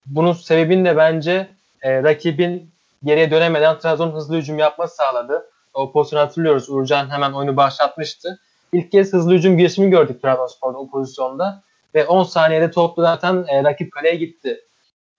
[0.07, 1.48] Bunun sebebini de bence
[1.83, 2.70] e, rakibin
[3.04, 5.50] geriye dönemeden Trabzon hızlı hücum yapması sağladı.
[5.74, 6.70] O pozisyonu hatırlıyoruz.
[6.70, 8.40] Uğurcan hemen oyunu başlatmıştı.
[8.72, 11.62] İlk kez hızlı hücum girişimi gördük Trabzonspor'da o pozisyonda.
[11.94, 14.60] Ve 10 saniyede toplu zaten e, rakip kaleye gitti.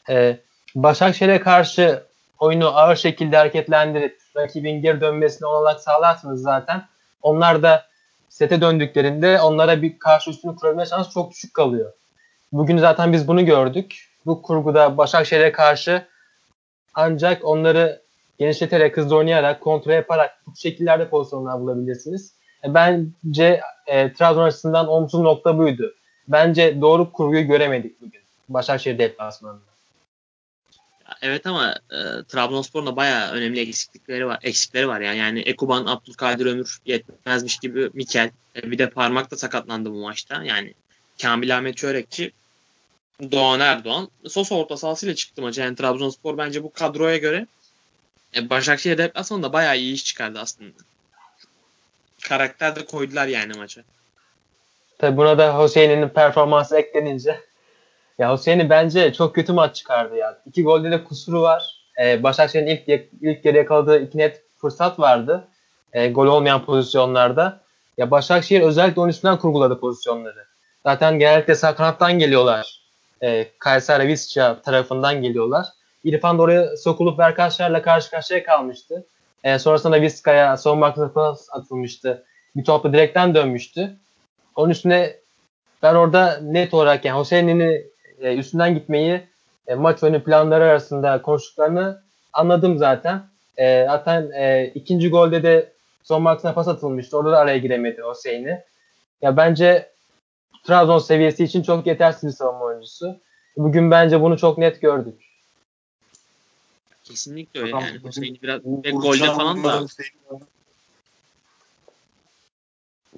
[0.09, 0.39] E,
[0.75, 2.03] Başakşehir'e karşı
[2.39, 6.85] oyunu ağır şekilde hareketlendirip rakibin geri dönmesine olanak sağlarsınız zaten.
[7.21, 7.85] Onlar da
[8.29, 11.93] sete döndüklerinde onlara bir karşı üstünü kurabilme şansı çok düşük kalıyor.
[12.51, 14.09] Bugün zaten biz bunu gördük.
[14.25, 16.07] Bu kurguda Başakşehir'e karşı
[16.93, 18.04] ancak onları
[18.39, 22.33] genişleterek, hızlı oynayarak, kontrol yaparak şekillerde pozisyonlar bulabilirsiniz.
[22.63, 25.95] E, bence e, Trabzon açısından olumsuz nokta buydu.
[26.27, 29.75] Bence doğru kurguyu göremedik bugün Başakşehir deplasmanında.
[31.21, 34.39] Evet ama e, Trabzonspor'un da bayağı önemli eksiklikleri var.
[34.43, 35.17] Eksikleri var yani.
[35.17, 38.31] Yani Ekuban, Abdülkadir Ömür yetmezmiş gibi Mikel.
[38.55, 40.43] E, bir de parmak da sakatlandı bu maçta.
[40.43, 40.73] Yani
[41.21, 42.31] Kamil Ahmet Çörekçi
[43.31, 45.63] Doğan Erdoğan Sosa orta sahasıyla çıktı maça.
[45.63, 47.47] Yani Trabzonspor bence bu kadroya göre
[48.35, 50.77] e, Başakşehir deplasmanında bayağı iyi iş çıkardı aslında.
[52.23, 53.81] Karakter de koydular yani maça.
[54.97, 57.39] Tabi buna da Hüseyin'in performansı eklenince
[58.19, 60.37] ya Hüseyin'i bence çok kötü maç çıkardı ya.
[60.45, 61.81] İki golde de kusuru var.
[62.03, 65.47] Ee, Başakşehir'in ilk ilk geri yakaladığı iki net fırsat vardı.
[65.93, 67.61] Ee, gol olmayan pozisyonlarda.
[67.97, 70.45] Ya Başakşehir özellikle onun üstünden kurguladı pozisyonları.
[70.83, 72.81] Zaten genellikle sağ kanattan geliyorlar.
[73.23, 75.65] Ee, Kayseri Visca tarafından geliyorlar.
[76.05, 79.05] İrfan da oraya sokulup Verkaçlar'la karşı karşıya kalmıştı.
[79.43, 82.25] Ee, sonrasında Vizca'ya son markasına pas atılmıştı.
[82.55, 83.97] Bir topla direkten dönmüştü.
[84.55, 85.15] Onun üstüne
[85.83, 87.59] ben orada net olarak yani Hüseyin'in
[88.19, 89.21] e, üstünden gitmeyi
[89.67, 92.01] e, maç önü planları arasında konuştuklarını
[92.33, 93.23] anladım zaten.
[93.57, 95.71] E, zaten e, ikinci golde de
[96.03, 97.17] son markasına pas atılmıştı.
[97.17, 98.63] Orada da araya giremedi Hüseyin'i.
[99.21, 99.89] Ya bence
[100.63, 103.19] Trabzon seviyesi için çok yetersiz bir savunma oyuncusu.
[103.57, 105.24] Bugün bence bunu çok net gördük.
[107.05, 107.99] Kesinlikle öyle yani.
[108.05, 109.85] Hüseyin biraz ve golde falan da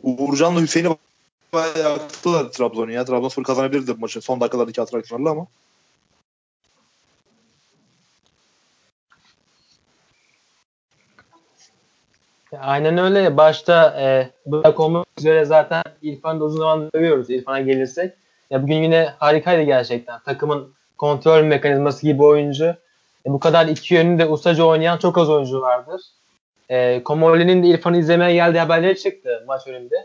[0.04, 0.98] Uğurcan'la Hüseyin'i
[1.54, 3.06] bayağı yaktılar Trabzon'u ya.
[3.06, 5.48] Trabzonspor kazanabilirdi bu maçı son dakikalardaki atraksiyonlarla ama.
[12.60, 13.38] Aynen öyle.
[13.38, 18.14] Başta e, bırak olmak üzere zaten İrfan'ı da uzun zaman dövüyoruz İrfan'a gelirsek.
[18.50, 20.20] Ya bugün yine harikaydı gerçekten.
[20.20, 22.76] Takımın kontrol mekanizması gibi oyuncu.
[23.26, 26.02] E, bu kadar iki yönlü de ustaca oynayan çok az oyuncu vardır.
[26.70, 29.96] E, Komoli'nin de İrfan'ı izlemeye geldiği haberleri çıktı maç önünde.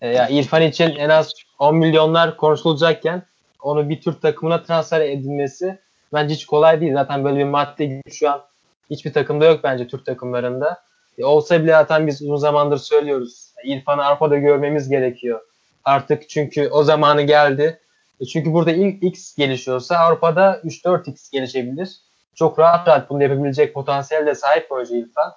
[0.00, 3.22] E, ya İrfan için en az 10 milyonlar konuşulacakken
[3.62, 5.78] onu bir Türk takımına transfer edilmesi
[6.12, 6.92] bence hiç kolay değil.
[6.92, 8.42] Zaten böyle bir madde şu an
[8.90, 10.82] hiçbir takımda yok bence Türk takımlarında.
[11.18, 13.52] E, olsa bile zaten biz uzun zamandır söylüyoruz.
[13.64, 15.40] İrfan'ı Avrupa'da görmemiz gerekiyor.
[15.84, 17.80] Artık çünkü o zamanı geldi.
[18.20, 22.03] E, çünkü burada ilk X gelişiyorsa Avrupa'da 3-4X gelişebilir.
[22.34, 25.32] Çok rahat rahat bunu yapabilecek potansiyelde sahip oyuncu İrfan.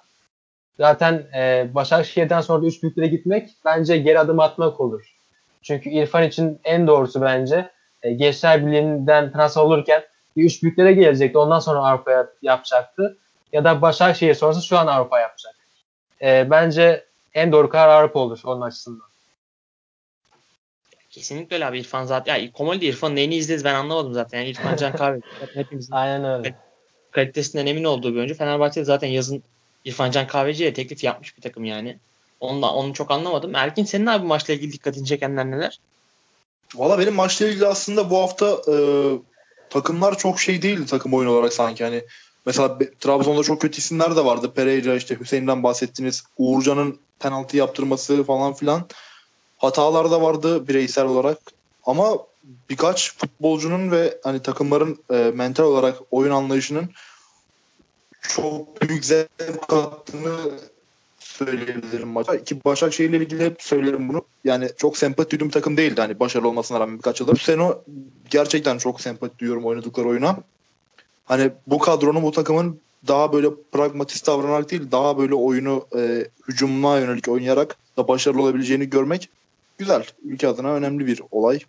[0.76, 5.14] Zaten e, Başakşehir'den sonra da üç büyüklere gitmek bence geri adım atmak olur.
[5.62, 7.70] Çünkü İrfan için en doğrusu bence
[8.02, 10.02] e, Gençler Birliği'nden transfer olurken
[10.36, 11.38] bir üç büyüklere gelecekti.
[11.38, 13.18] Ondan sonra Avrupa'ya yapacaktı.
[13.52, 15.54] Ya da Başakşehir sonrası şu an Avrupa yapacak.
[16.22, 19.08] E, bence en doğru karar Avrupa olur onun açısından.
[21.10, 21.78] Kesinlikle öyle abi.
[21.80, 22.36] İrfan zaten.
[22.36, 24.38] Ya Komoli'de İrfan'ın neyini izledi ben anlamadım zaten.
[24.38, 25.20] Yani İrfan Can Kahve.
[25.54, 26.54] hepimizin Aynen öyle.
[27.10, 28.34] Kalitesinden emin olduğu bir oyuncu.
[28.34, 29.42] Fenerbahçe zaten yazın
[29.84, 31.98] İrfan Can Kahveci'ye teklif yapmış bir takım yani.
[32.40, 33.54] Onu, da, onu çok anlamadım.
[33.54, 35.78] Erkin senin abi maçla ilgili dikkatini çekenler neler?
[36.74, 38.74] Valla benim maçla ilgili aslında bu hafta e,
[39.70, 41.84] takımlar çok şey değildi takım oyun olarak sanki.
[41.84, 42.02] Hani
[42.46, 44.52] mesela Trabzon'da çok kötü isimler de vardı.
[44.54, 46.22] Pereira işte Hüseyin'den bahsettiniz.
[46.36, 48.86] Uğurcan'ın penaltı yaptırması falan filan.
[49.58, 51.38] Hatalar da vardı bireysel olarak.
[51.88, 52.18] Ama
[52.70, 56.90] birkaç futbolcunun ve hani takımların e, mental olarak oyun anlayışının
[58.22, 60.36] çok büyük zevk kattığını
[61.18, 62.44] söyleyebilirim maça.
[62.44, 64.22] Ki Başakşehir ile ilgili hep söylerim bunu.
[64.44, 67.32] Yani çok sempati duyduğum takım değildi hani başarılı olmasına rağmen birkaç yıldır.
[67.32, 67.72] Bu sene
[68.30, 70.36] gerçekten çok sempati duyuyorum oynadıkları oyuna.
[71.24, 76.98] Hani bu kadronun bu takımın daha böyle pragmatist davranarak değil daha böyle oyunu e, hücumuna
[76.98, 79.28] yönelik oynayarak da başarılı olabileceğini görmek
[79.78, 80.04] güzel.
[80.24, 81.60] Ülke adına önemli bir olay.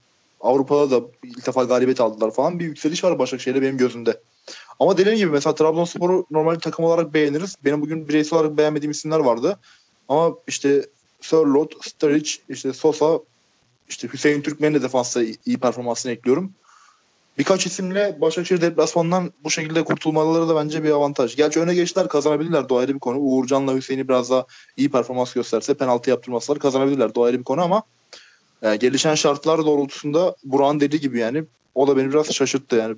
[0.41, 2.60] Avrupa'da da ilk defa galibiyet aldılar falan.
[2.60, 4.19] Bir yükseliş var Başakşehir'de benim gözümde.
[4.80, 7.56] Ama dediğim gibi mesela Trabzonspor'u normal takım olarak beğeniriz.
[7.65, 9.60] Benim bugün bireysel olarak beğenmediğim isimler vardı.
[10.10, 10.86] Ama işte
[11.21, 13.19] Sörlot, Sturridge, işte Sosa,
[13.89, 16.52] işte Hüseyin Türkmen'in de defansta iyi performansını ekliyorum.
[17.38, 21.36] Birkaç isimle Başakşehir deplasmandan bu şekilde kurtulmaları da bence bir avantaj.
[21.36, 22.65] Gerçi öne geçtiler kazanabilirler.
[22.69, 23.17] Ayrı bir konu.
[23.17, 24.45] Uğurcan'la Hüseyin'i biraz daha
[24.78, 27.12] iyi performans gösterse penaltı yaptırmasalar kazanabilirler.
[27.17, 27.84] Ayrı bir konu ama
[28.63, 31.43] e, gelişen şartlar doğrultusunda Burak'ın dediği gibi yani
[31.76, 32.76] o da beni biraz şaşırttı.
[32.76, 32.95] Yani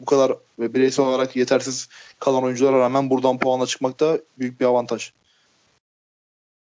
[0.00, 5.12] bu kadar bireysel olarak yetersiz kalan oyunculara rağmen buradan puanla çıkmak da büyük bir avantaj.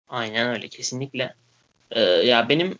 [0.08, 1.34] Aynen öyle kesinlikle.
[1.90, 2.78] Ee, ya benim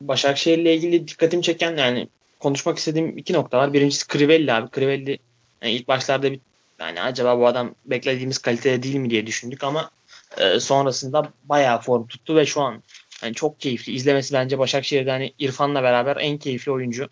[0.00, 2.08] Başakşehir ile ilgili dikkatimi çeken yani
[2.40, 3.72] konuşmak istediğim iki nokta var.
[3.72, 4.70] Birincisi Crivelli abi.
[4.74, 5.18] Crivelli
[5.62, 6.40] yani ilk başlarda bir
[6.80, 9.90] yani acaba bu adam beklediğimiz kalitede değil mi diye düşündük ama
[10.38, 12.82] e, sonrasında bayağı form tuttu ve şu an
[13.22, 13.92] yani çok keyifli.
[13.92, 17.08] İzlemesi bence Başakşehir'de hani İrfan'la beraber en keyifli oyuncu.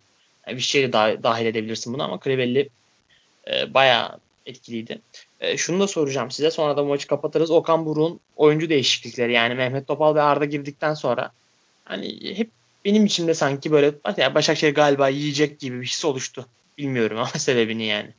[0.47, 2.69] Yani bir şey de dah- dahil edebilirsin bunu ama Crivelli
[3.51, 5.01] e, bayağı etkiliydi.
[5.41, 6.51] E, şunu da soracağım size.
[6.51, 7.51] Sonra da maçı kapatırız.
[7.51, 11.33] Okan Buruk'un oyuncu değişiklikleri yani Mehmet Topal ve Arda girdikten sonra
[11.85, 12.51] hani hep
[12.85, 16.47] benim içimde sanki böyle ya Başakşehir galiba yiyecek gibi bir his oluştu.
[16.79, 18.11] Bilmiyorum ama sebebini yani.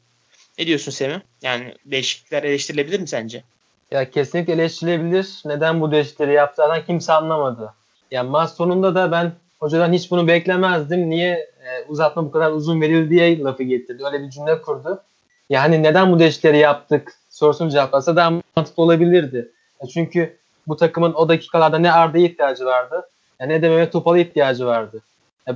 [0.58, 1.20] Ne diyorsun Semih?
[1.42, 3.44] Yani değişiklikler eleştirilebilir mi sence?
[3.92, 5.42] Ya kesinlikle eleştirilebilir.
[5.46, 7.74] Neden bu değişiklikleri yaptığından kimse anlamadı.
[8.12, 11.10] Yani maç sonunda da ben hocadan hiç bunu beklemezdim.
[11.10, 14.04] Niye e, uzatma bu kadar uzun verildi diye lafı getirdi.
[14.06, 15.02] Öyle bir cümle kurdu.
[15.50, 19.52] Yani neden bu değişiklikleri yaptık sorusunu cevaplasa daha mantıklı olabilirdi.
[19.82, 24.20] Ya çünkü bu takımın o dakikalarda ne Arda'ya ihtiyacı vardı yani ne de Mehmet Topal'a
[24.20, 25.02] ihtiyacı vardı.
[25.48, 25.56] Ya,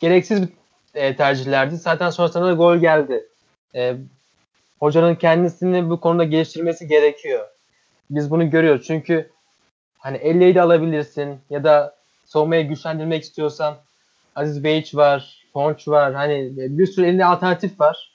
[0.00, 0.48] gereksiz bir
[0.94, 1.76] e, tercihlerdi.
[1.76, 3.28] Zaten sonrasında da gol geldi.
[3.74, 3.96] E,
[4.80, 7.46] hocanın kendisini bu konuda geliştirmesi gerekiyor.
[8.10, 8.86] Biz bunu görüyoruz.
[8.86, 9.30] Çünkü
[9.98, 13.76] hani elleyi de alabilirsin ya da savunmayı güçlendirmek istiyorsan
[14.36, 16.14] Aziz Beyiç var, Ponç var.
[16.14, 18.12] Hani bir sürü elinde alternatif var.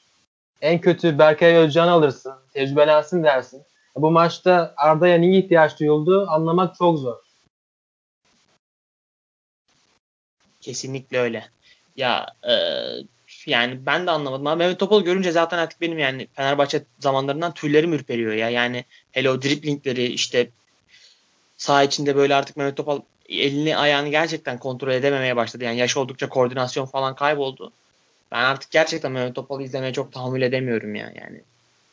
[0.62, 2.34] En kötü Berkay Özcan'ı alırsın.
[2.54, 3.63] Tecrübelensin dersin.
[3.95, 7.17] Bu maçta Arda'ya niye ihtiyaç duyuldu anlamak çok zor.
[10.62, 11.45] Kesinlikle öyle.
[11.95, 12.54] Ya e,
[13.45, 17.93] yani ben de anlamadım ama Mehmet Topal görünce zaten artık benim yani Fenerbahçe zamanlarından tüylerim
[17.93, 18.49] ürperiyor ya.
[18.49, 20.49] Yani hele o driplingleri işte
[21.58, 22.99] sağ içinde böyle artık Mehmet Topal
[23.30, 25.63] elini ayağını gerçekten kontrol edememeye başladı.
[25.63, 27.71] Yani yaş oldukça koordinasyon falan kayboldu.
[28.32, 31.41] Ben artık gerçekten Mehmet Topal'ı izlemeye çok tahammül edemiyorum ya yani.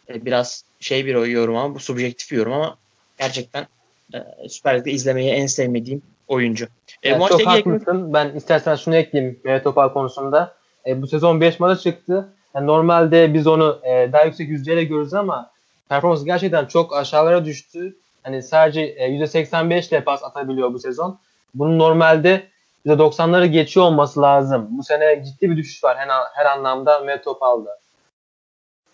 [0.09, 2.77] E, biraz şey bir yorum ama bu subjektif bir yorum ama
[3.19, 3.67] gerçekten
[4.15, 6.69] e, Süper Lig'de izlemeyi en sevmediğim oyuncu.
[7.03, 8.13] E, yani çok haklısın.
[8.13, 10.58] Ben istersen şunu ekleyeyim Mehmet Topal konusunda.
[10.87, 12.29] E, bu sezon 5 maça çıktı.
[12.55, 15.51] Yani normalde biz onu e, daha yüksek yüzdeyle görürüz ama
[15.89, 17.97] performansı gerçekten çok aşağılara düştü.
[18.23, 21.19] Hani sadece e, %85 ile pas atabiliyor bu sezon.
[21.55, 22.49] Bunun normalde
[22.87, 24.69] %90'ları geçiyor olması lazım.
[24.71, 27.79] Bu sene ciddi bir düşüş var her, her anlamda Mehmet Topal'da.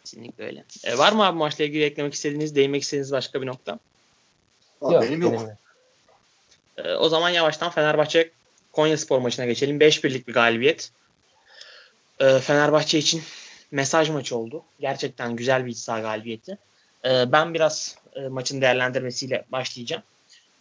[0.05, 0.65] Kesinlikle öyle.
[0.85, 3.79] E, var mı abi maçla ilgili eklemek istediğiniz, değinmek istediğiniz başka bir nokta?
[4.83, 5.33] Yok, benim yok.
[5.33, 5.57] Benim.
[6.77, 8.31] E, o zaman yavaştan Fenerbahçe
[8.73, 9.79] Konya Spor maçına geçelim.
[9.79, 10.91] 5-1'lik bir galibiyet.
[12.25, 13.23] E, Fenerbahçe için
[13.71, 14.63] mesaj maçı oldu.
[14.81, 16.59] Gerçekten güzel bir iç saha galibiyeti.
[17.05, 20.03] E, ben biraz e, maçın değerlendirmesiyle başlayacağım.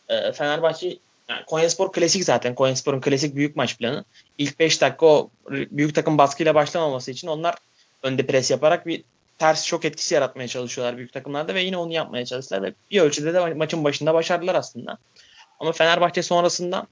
[0.10, 0.98] E, Fenerbahçe
[1.30, 2.56] yani Konyaspor klasik zaten.
[2.56, 4.06] Konyaspor'un klasik büyük maç planı.
[4.38, 7.56] İlk 5 dakika o büyük takım baskıyla başlamaması için onlar
[8.04, 9.04] önde pres yaparak bir
[9.40, 13.34] ters şok etkisi yaratmaya çalışıyorlar büyük takımlarda ve yine onu yapmaya çalıştılar ve bir ölçüde
[13.34, 14.98] de maçın başında başardılar aslında.
[15.60, 16.88] Ama Fenerbahçe sonrasında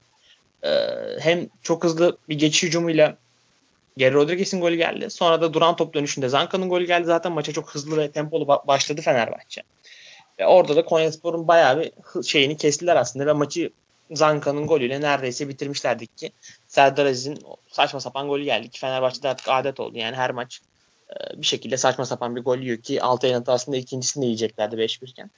[0.64, 0.88] Ee,
[1.20, 3.18] hem çok hızlı bir geçiş hücumuyla
[3.98, 5.10] Geri Rodriguez'in golü geldi.
[5.10, 7.06] Sonra da duran top dönüşünde Zanka'nın golü geldi.
[7.06, 9.62] Zaten maça çok hızlı ve tempolu başladı Fenerbahçe.
[10.40, 11.92] Ve orada da Konyaspor'un bayağı bir
[12.24, 13.72] şeyini kestiler aslında ve maçı
[14.12, 16.32] Zanka'nın golüyle neredeyse bitirmişlerdik ki
[16.68, 17.40] Serdar Aziz'in
[17.72, 19.98] saçma sapan golü geldi ki Fenerbahçe'de artık adet oldu.
[19.98, 20.62] Yani her maç
[21.10, 25.10] e, bir şekilde saçma sapan bir gol yiyor ki Altay'ın aslında ikincisini de yiyeceklerdi 5-1
[25.10, 25.32] iken.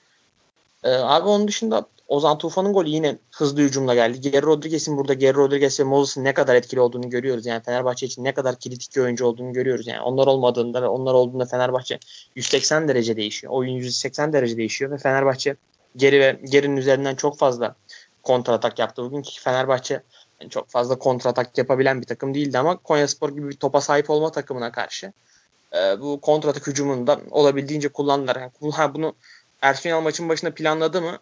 [0.83, 4.21] Ee, abi onun dışında Ozan Tufan'ın golü yine hızlı hücumla geldi.
[4.21, 7.45] Geri Rodriguez'in burada Geri Rodriguez ve Moses'ın ne kadar etkili olduğunu görüyoruz.
[7.45, 9.87] Yani Fenerbahçe için ne kadar kilit iki oyuncu olduğunu görüyoruz.
[9.87, 11.99] Yani onlar olmadığında ve onlar olduğunda Fenerbahçe
[12.35, 13.53] 180 derece değişiyor.
[13.53, 15.55] Oyun 180 derece değişiyor ve Fenerbahçe
[15.95, 17.75] geri ve gerinin üzerinden çok fazla
[18.23, 19.03] kontratak yaptı.
[19.03, 20.03] Bugünkü Fenerbahçe
[20.41, 24.31] yani çok fazla kontratak yapabilen bir takım değildi ama Konyaspor gibi bir topa sahip olma
[24.31, 25.13] takımına karşı
[25.75, 28.35] e, bu kontratak hücumunda olabildiğince kullandılar.
[28.35, 28.51] Yani,
[28.93, 29.15] bunu
[29.63, 31.19] Ersun Yanal maçın başında planladı mı?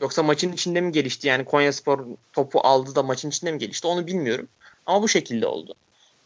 [0.00, 1.28] Yoksa maçın içinde mi gelişti?
[1.28, 3.86] Yani Konya Spor topu aldı da maçın içinde mi gelişti?
[3.86, 4.48] Onu bilmiyorum.
[4.86, 5.74] Ama bu şekilde oldu.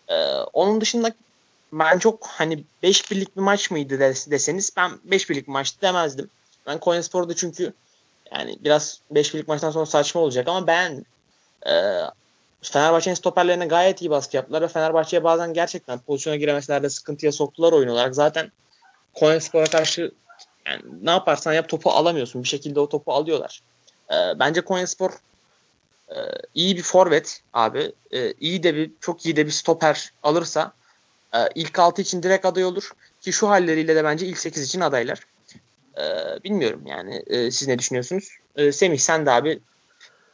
[0.08, 0.14] Ee,
[0.52, 1.12] onun dışında
[1.72, 6.30] ben çok hani 5 birlik bir maç mıydı deseniz ben 5 birlik bir maçtı demezdim.
[6.66, 7.72] Ben Konya Spor'da çünkü
[8.32, 11.06] yani biraz 5 birlik maçtan sonra saçma olacak ama ben
[11.66, 11.72] e,
[12.62, 17.88] Fenerbahçe'nin stoperlerine gayet iyi baskı yaptılar ve Fenerbahçe'ye bazen gerçekten pozisyona giremeselerde sıkıntıya soktular oyun
[17.88, 18.14] olarak.
[18.14, 18.52] Zaten
[19.14, 20.12] Konya Spor'a karşı
[20.66, 22.42] yani ne yaparsan yap topu alamıyorsun.
[22.42, 23.60] Bir şekilde o topu alıyorlar.
[24.10, 25.10] E, bence Konyaspor
[26.08, 26.16] e,
[26.54, 27.92] iyi bir forvet abi.
[28.10, 30.72] E, iyi de bir çok iyi de bir stoper alırsa
[31.34, 32.90] e, ilk 6 için direkt aday olur.
[33.20, 35.20] Ki şu halleriyle de bence ilk 8 için adaylar.
[35.98, 36.04] E,
[36.44, 38.28] bilmiyorum yani e, siz ne düşünüyorsunuz?
[38.56, 39.60] E, Semih sen de abi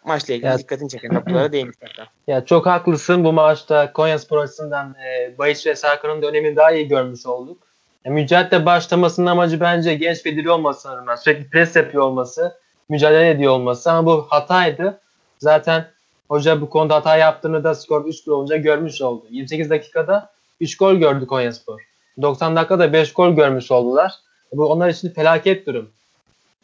[0.05, 2.11] maçla ilgili ya, dikkatini çeken noktalara değinmişler.
[2.27, 3.25] Ya çok haklısın.
[3.25, 7.68] Bu maçta Konyaspor açısından e, Bayış ve Sarkan'ın da önemini daha iyi görmüş olduk.
[8.05, 12.59] Yani mücadele başlamasının amacı bence genç ve diri olması rağmen sürekli pres yapıyor olması,
[12.89, 15.01] mücadele ediyor olması ama bu hataydı.
[15.39, 15.87] Zaten
[16.29, 19.27] hoca bu konuda hata yaptığını da skor 3 olunca görmüş oldu.
[19.31, 20.31] 28 dakikada
[20.61, 21.81] 3 gol gördü Konyaspor.
[22.23, 24.13] 90 dakikada 5 gol görmüş oldular.
[24.53, 25.91] Bu onlar için felaket durum.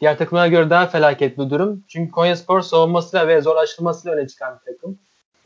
[0.01, 1.83] Diğer takımlara göre daha felaket bir durum.
[1.87, 4.99] Çünkü Konyaspor savunmasıyla ve zor aşılmasıyla öne çıkan bir takım.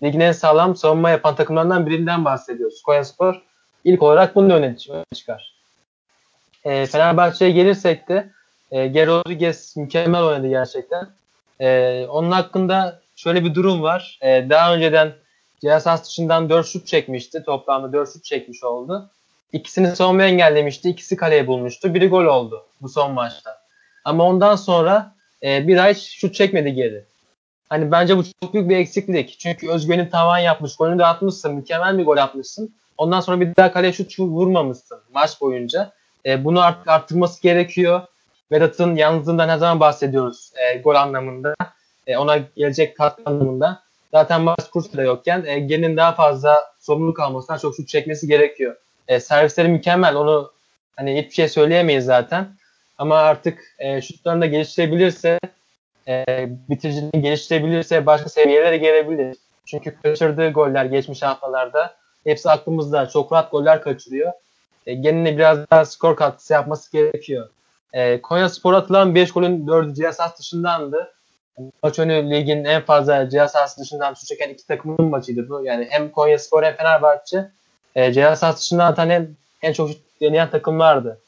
[0.04, 2.82] Ligin en sağlam savunma yapan takımlarından birinden bahsediyoruz.
[2.82, 3.41] Konyaspor
[3.84, 4.75] ilk olarak bunu öne
[5.13, 5.59] çıkar.
[6.65, 8.30] E, Fenerbahçe'ye gelirsek de
[8.72, 11.08] e, Geri Rodriguez mükemmel oynadı gerçekten.
[11.60, 14.19] E, onun hakkında şöyle bir durum var.
[14.22, 15.13] E, daha önceden
[15.62, 17.43] ceza sahası dışından 4 şut çekmişti.
[17.43, 19.10] Toplamda 4 şut çekmiş oldu.
[19.54, 20.89] İkisini savunma engellemişti.
[20.89, 21.93] İkisi kaleye bulmuştu.
[21.93, 23.58] Biri gol oldu bu son maçta.
[24.06, 27.04] Ama ondan sonra e, bir ay şut çekmedi geri.
[27.69, 29.39] Hani bence bu çok büyük bir eksiklik.
[29.39, 30.76] Çünkü özgüvenin tavan yapmış.
[30.76, 31.56] Golünü de atmışsın.
[31.56, 32.76] Mükemmel bir gol atmışsın.
[32.98, 35.91] Ondan sonra bir daha kaleye şut vurmamışsın maç boyunca.
[36.25, 38.01] E, bunu artık arttırması gerekiyor.
[38.51, 41.55] Vedat'ın yalnızlığından her zaman bahsediyoruz e, gol anlamında.
[42.08, 43.84] E, ona gelecek katkı anlamında.
[44.12, 48.75] Zaten maç kursu da yokken e, Gen'in daha fazla sorumluluk almasından çok şut çekmesi gerekiyor.
[49.08, 50.15] E, servisleri mükemmel.
[50.15, 50.51] Onu
[50.95, 52.47] hani hiçbir şey söyleyemeyiz zaten.
[52.97, 55.39] Ama artık e, şutlarını da geliştirebilirse
[56.08, 56.25] e,
[56.69, 59.38] bitiriciliğini geliştirebilirse başka seviyelere gelebilir.
[59.65, 63.10] Çünkü kaçırdığı goller geçmiş haftalarda hepsi aklımızda.
[63.10, 64.32] Çok rahat goller kaçırıyor
[64.89, 67.49] e, genine biraz daha skor katkısı yapması gerekiyor.
[67.93, 71.13] E, Konya Spor atılan 5 golün 4'ü cihaz sahası dışındandı.
[71.84, 75.63] Maç önü ligin en fazla cihaz sahası dışından şut çeken iki takımın maçıydı bu.
[75.63, 77.52] Yani hem Konya Spor hem Fenerbahçe
[77.95, 79.30] e, cihaz sahası dışından atan en,
[79.62, 79.89] en çok
[80.21, 81.19] deneyen takımlardı.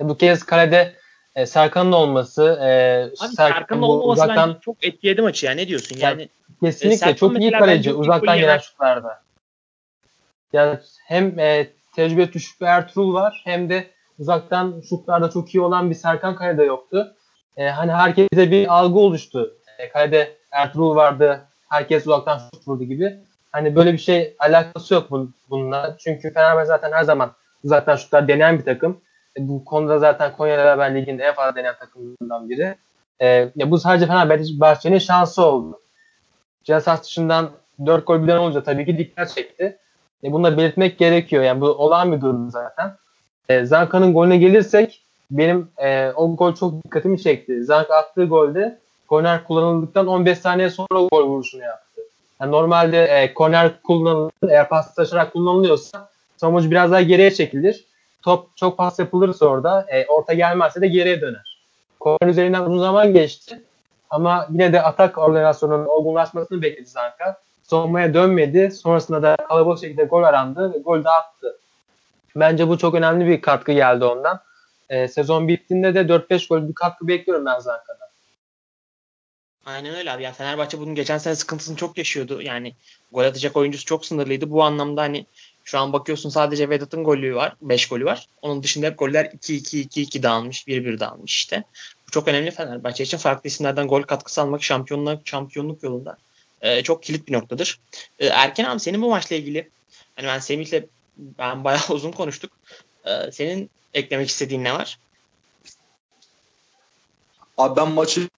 [0.00, 0.92] E, bu kez kalede
[1.34, 5.52] e, Serkan'ın olması e, Abi Serkan'ın olmaması uzaktan, çok etkiledi maçı ya.
[5.52, 5.96] Ne diyorsun?
[6.00, 6.28] Yani
[6.62, 9.22] kesinlikle e, çok iyi kaleci uzaktan gelen şutlarda.
[10.52, 13.42] Yani hem e, tecrübe düşük bir Ertuğrul var.
[13.44, 13.86] Hem de
[14.18, 17.14] uzaktan şutlarda çok iyi olan bir Serkan Kaya'da yoktu.
[17.56, 19.54] E, hani herkese bir algı oluştu.
[19.78, 21.40] E, kalede Ertuğrul vardı.
[21.68, 23.18] Herkes uzaktan şut vurdu gibi.
[23.52, 25.96] Hani böyle bir şey alakası yok bun, bununla.
[25.98, 27.32] Çünkü Fenerbahçe zaten her zaman
[27.64, 29.00] uzaktan şutlar deneyen bir takım.
[29.38, 32.74] E, bu konuda zaten Konya Beraber Ligi'nde en fazla deneyen takımlarından biri.
[33.20, 33.26] E,
[33.56, 35.80] ya bu sadece Fenerbahçe'nin şansı oldu.
[36.64, 37.50] Ceza dışından
[37.86, 39.78] 4 gol birden olunca tabii ki dikkat çekti.
[40.24, 41.42] E, bunu da belirtmek gerekiyor.
[41.42, 42.96] Yani bu olağan bir durum zaten.
[43.48, 47.64] E, Zanka'nın golüne gelirsek benim e, o gol çok dikkatimi çekti.
[47.64, 52.00] Zanka attığı golde korner kullanıldıktan 15 saniye sonra gol vuruşunu yaptı.
[52.40, 57.84] Yani normalde e, korner kullanılır, eğer paslaşarak kullanılıyorsa sonuç biraz daha geriye çekilir.
[58.22, 61.58] Top çok pas yapılırsa orada e, orta gelmezse de geriye döner.
[62.00, 63.62] Korner üzerinden uzun zaman geçti.
[64.10, 68.70] Ama yine de atak organizasyonunun olgunlaşmasını bekledi Zanka savunmaya dönmedi.
[68.70, 71.58] Sonrasında da kalabalık şekilde gol arandı ve gol de attı.
[72.36, 74.40] Bence bu çok önemli bir katkı geldi ondan.
[74.88, 78.08] E, sezon bittiğinde de 4-5 gol bir katkı bekliyorum ben Zanka'dan.
[79.66, 80.22] Aynen öyle abi.
[80.22, 82.42] Ya Fenerbahçe bunun geçen sene sıkıntısını çok yaşıyordu.
[82.42, 82.74] Yani
[83.12, 84.50] gol atacak oyuncusu çok sınırlıydı.
[84.50, 85.26] Bu anlamda hani
[85.64, 87.56] şu an bakıyorsun sadece Vedat'ın golü var.
[87.62, 88.28] 5 golü var.
[88.42, 90.68] Onun dışında hep goller 2-2-2-2 dağılmış.
[90.68, 91.64] 1-1 dağılmış işte.
[92.06, 93.18] Bu çok önemli Fenerbahçe için.
[93.18, 96.16] Farklı isimlerden gol katkısı almak şampiyonluk, şampiyonluk yolunda
[96.62, 97.80] e, çok kilit bir noktadır.
[98.18, 99.70] E, Erken abi senin bu maçla ilgili
[100.16, 100.82] hani ben Semih'le
[101.16, 102.52] ben bayağı uzun konuştuk.
[103.04, 104.98] E, senin eklemek istediğin ne var?
[107.58, 108.28] Abi ben maçı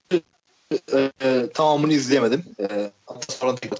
[0.92, 2.44] e, tamamını izleyemedim.
[2.60, 3.78] E, hatta sonra tekrar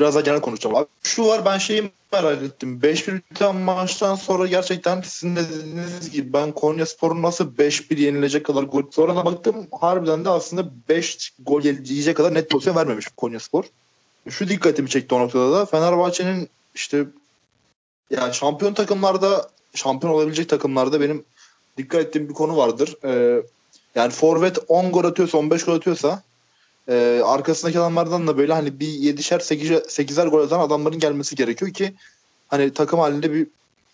[0.00, 0.86] Biraz daha genel konuşacağım abi.
[1.02, 2.80] Şu var ben şeyi merak ettim.
[2.82, 8.46] 5-1 biten maçtan sonra gerçekten sizin de dediğiniz gibi ben Konya Spor'un nasıl 5-1 yenilecek
[8.46, 13.06] kadar gol sonra da baktım harbiden de aslında 5 gol yiyecek kadar net pozisyon vermemiş
[13.16, 13.64] Konya Spor.
[14.28, 17.06] Şu dikkatimi çekti o noktada da Fenerbahçe'nin işte
[18.10, 21.24] yani şampiyon takımlarda şampiyon olabilecek takımlarda benim
[21.76, 22.94] dikkat ettiğim bir konu vardır.
[23.04, 23.42] Ee,
[23.94, 26.22] yani forvet 10 gol atıyorsa 15 gol atıyorsa
[26.90, 29.40] e, arkasındaki adamlardan da böyle hani bir 7'şer
[29.88, 31.94] 8'er gol atan adamların gelmesi gerekiyor ki
[32.48, 33.46] hani takım halinde bir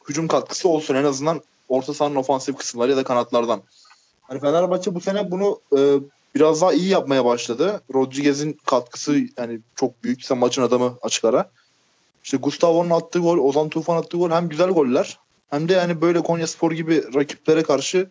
[0.08, 3.62] hücum katkısı olsun en azından orta sahanın ofansif kısımları ya da kanatlardan.
[4.22, 5.78] Hani Fenerbahçe bu sene bunu e,
[6.34, 7.80] biraz daha iyi yapmaya başladı.
[7.94, 10.24] Rodriguez'in katkısı yani çok büyük.
[10.24, 11.50] Sen maçın adamı açık ara.
[12.24, 15.18] İşte Gustavo'nun attığı gol, Ozan Tufan attığı gol hem güzel goller
[15.50, 18.10] hem de yani böyle Konya Spor gibi rakiplere karşı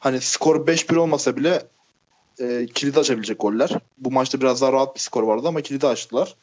[0.00, 1.62] hani skor 5-1 olmasa bile
[2.40, 3.70] e, kilidi açabilecek goller.
[3.98, 6.34] Bu maçta biraz daha rahat bir skor vardı ama kilidi açtılar.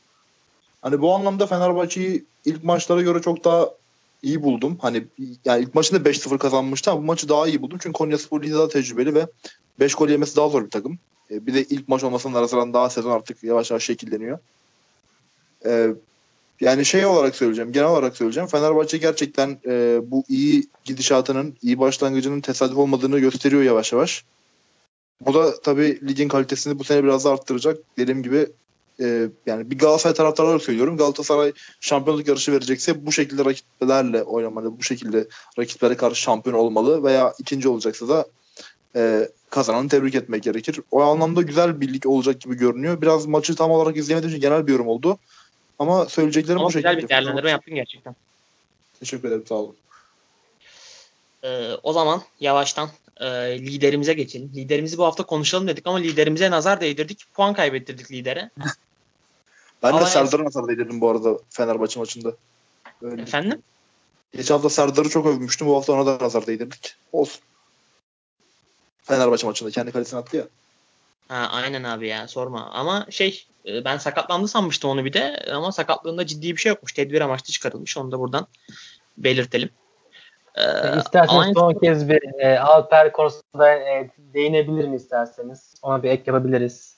[0.81, 3.69] Hani bu anlamda Fenerbahçe'yi ilk maçlara göre çok daha
[4.23, 4.77] iyi buldum.
[4.81, 5.03] Hani
[5.45, 7.79] yani ilk maçında 5-0 kazanmıştı ama bu maçı daha iyi buldum.
[7.81, 9.27] Çünkü Konya Spor daha tecrübeli ve
[9.79, 10.99] 5 gol yemesi daha zor bir takım.
[11.31, 14.39] E, bir de ilk maç olmasının arasından daha sezon artık yavaş yavaş şekilleniyor.
[15.65, 15.87] E,
[16.61, 18.49] yani şey olarak söyleyeceğim, genel olarak söyleyeceğim.
[18.49, 24.23] Fenerbahçe gerçekten e, bu iyi gidişatının, iyi başlangıcının tesadüf olmadığını gösteriyor yavaş yavaş.
[25.21, 27.77] Bu da tabii ligin kalitesini bu sene biraz da arttıracak.
[27.97, 28.47] Dediğim gibi
[28.99, 30.97] e, yani bir Galatasaray taraftarı olarak söylüyorum.
[30.97, 34.77] Galatasaray şampiyonluk yarışı verecekse bu şekilde rakiplerle oynamalı.
[34.77, 35.27] Bu şekilde
[35.59, 38.25] rakiplere karşı şampiyon olmalı veya ikinci olacaksa da
[38.95, 40.79] e, kazananı tebrik etmek gerekir.
[40.91, 43.01] O anlamda güzel bir lig olacak gibi görünüyor.
[43.01, 45.17] Biraz maçı tam olarak izlemediğim için genel bir yorum oldu.
[45.79, 46.93] Ama söyleyeceklerim Ama bu şekilde.
[46.93, 48.15] Güzel bir değerlendirme yaptın gerçekten.
[48.99, 49.75] Teşekkür ederim sağ olun.
[51.43, 52.89] Ee, o zaman yavaştan
[53.19, 54.51] e, liderimize geçelim.
[54.55, 57.25] Liderimizi bu hafta konuşalım dedik ama liderimize nazar değdirdik.
[57.33, 58.49] Puan kaybettirdik lidere.
[59.83, 62.33] ben ama de Serdar'a nazar değdirdim bu arada Fenerbahçe maçında.
[63.01, 63.21] Öyle.
[63.21, 63.61] Efendim?
[64.33, 65.67] Geçen hafta Serdar'ı çok övmüştüm.
[65.67, 66.95] Bu hafta ona da nazar değdirdik.
[67.11, 67.41] Olsun.
[69.03, 70.47] Fenerbahçe maçında kendi kalesine attı ya.
[71.27, 72.69] Ha, aynen abi ya sorma.
[72.71, 76.93] Ama şey e, ben sakatlandı sanmıştım onu bir de ama sakatlığında ciddi bir şey yokmuş.
[76.93, 77.97] Tedbir amaçlı çıkarılmış.
[77.97, 78.47] Onu da buradan
[79.17, 79.69] belirtelim.
[80.57, 85.75] Ee, isterseniz son kez bir e, Alper konusunda e, değinebilir mi isterseniz?
[85.81, 86.97] Ona bir ek yapabiliriz.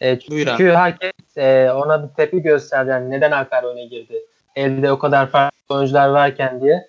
[0.00, 2.90] E, çünkü Buyur herkes e, ona bir tepki gösterdi.
[2.90, 4.22] Yani neden Alper öne girdi?
[4.56, 6.86] Elde o kadar farklı oyuncular varken diye.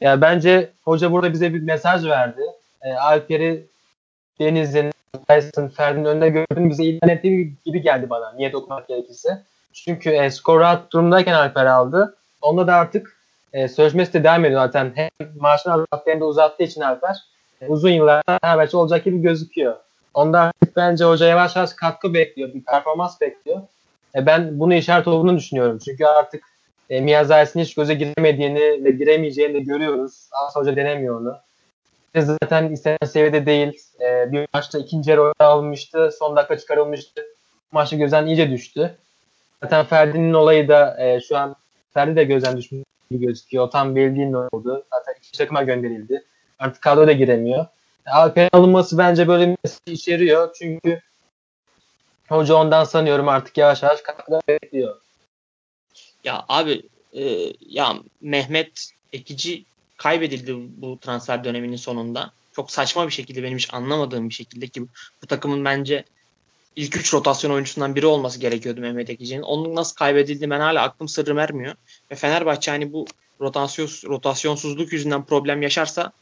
[0.00, 2.42] Ya bence hoca burada bize bir mesaj verdi.
[2.82, 3.66] E, Alper'i
[4.40, 4.92] Deniz'in,
[5.28, 8.32] Tyson, Ferdi'nin önünde gördüğünü bize ilan ettiği gibi geldi bana.
[8.32, 9.42] Niye okumak gerekirse.
[9.72, 12.16] Çünkü e, skor rahat durumdayken Alper aldı.
[12.42, 13.19] Onda da artık
[13.52, 14.92] e, sözleşmesi de devam ediyor zaten.
[14.94, 17.16] Hem maaşını azalttı hem de uzattığı için Alper
[17.60, 19.76] e, uzun yıllarda Fenerbahçe olacak gibi gözüküyor.
[20.14, 22.54] Onda bence hoca yavaş yavaş katkı bekliyor.
[22.54, 23.60] Bir performans bekliyor.
[24.14, 25.78] E, ben bunu işaret olduğunu düşünüyorum.
[25.84, 26.42] Çünkü artık
[26.90, 30.28] e, Miyazaki'nin hiç göze giremediğini ve giremeyeceğini de görüyoruz.
[30.32, 31.36] Asla hoca denemiyor onu.
[32.14, 33.78] E, zaten istenen seviyede değil.
[34.00, 36.10] E, bir maçta ikinci yarı almıştı.
[36.18, 37.22] Son dakika çıkarılmıştı.
[37.72, 38.98] Maçta gözden iyice düştü.
[39.62, 41.56] Zaten Ferdi'nin olayı da e, şu an
[41.94, 43.70] Ferdi de gözden düşmüş gibi gözüküyor.
[43.70, 44.84] Tam belli oldu.
[44.92, 46.24] Zaten iki takıma gönderildi.
[46.58, 47.66] Artık kadro da giremiyor.
[48.06, 50.54] Alper'in alınması bence böyle bir mesaj içeriyor.
[50.58, 51.00] Çünkü
[52.28, 55.00] hoca ondan sanıyorum artık yavaş yavaş katkıda bekliyor.
[56.24, 56.82] Ya abi
[57.12, 59.64] e, ya Mehmet Ekici
[59.96, 62.32] kaybedildi bu transfer döneminin sonunda.
[62.52, 64.82] Çok saçma bir şekilde benim hiç anlamadığım bir şekilde ki
[65.22, 66.04] bu takımın bence
[66.76, 69.42] ilk üç rotasyon oyuncusundan biri olması gerekiyordu Mehmet Ekici'nin.
[69.42, 71.74] Onun nasıl kaybedildi ben hala aklım sırrım ermiyor.
[72.10, 73.06] Ve Fenerbahçe hani bu
[73.40, 76.12] rotasyon, rotasyonsuzluk yüzünden problem yaşarsa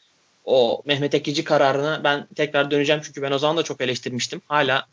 [0.44, 3.02] o Mehmet Ekici kararına ben tekrar döneceğim.
[3.04, 4.42] Çünkü ben o zaman da çok eleştirmiştim.
[4.48, 4.86] Hala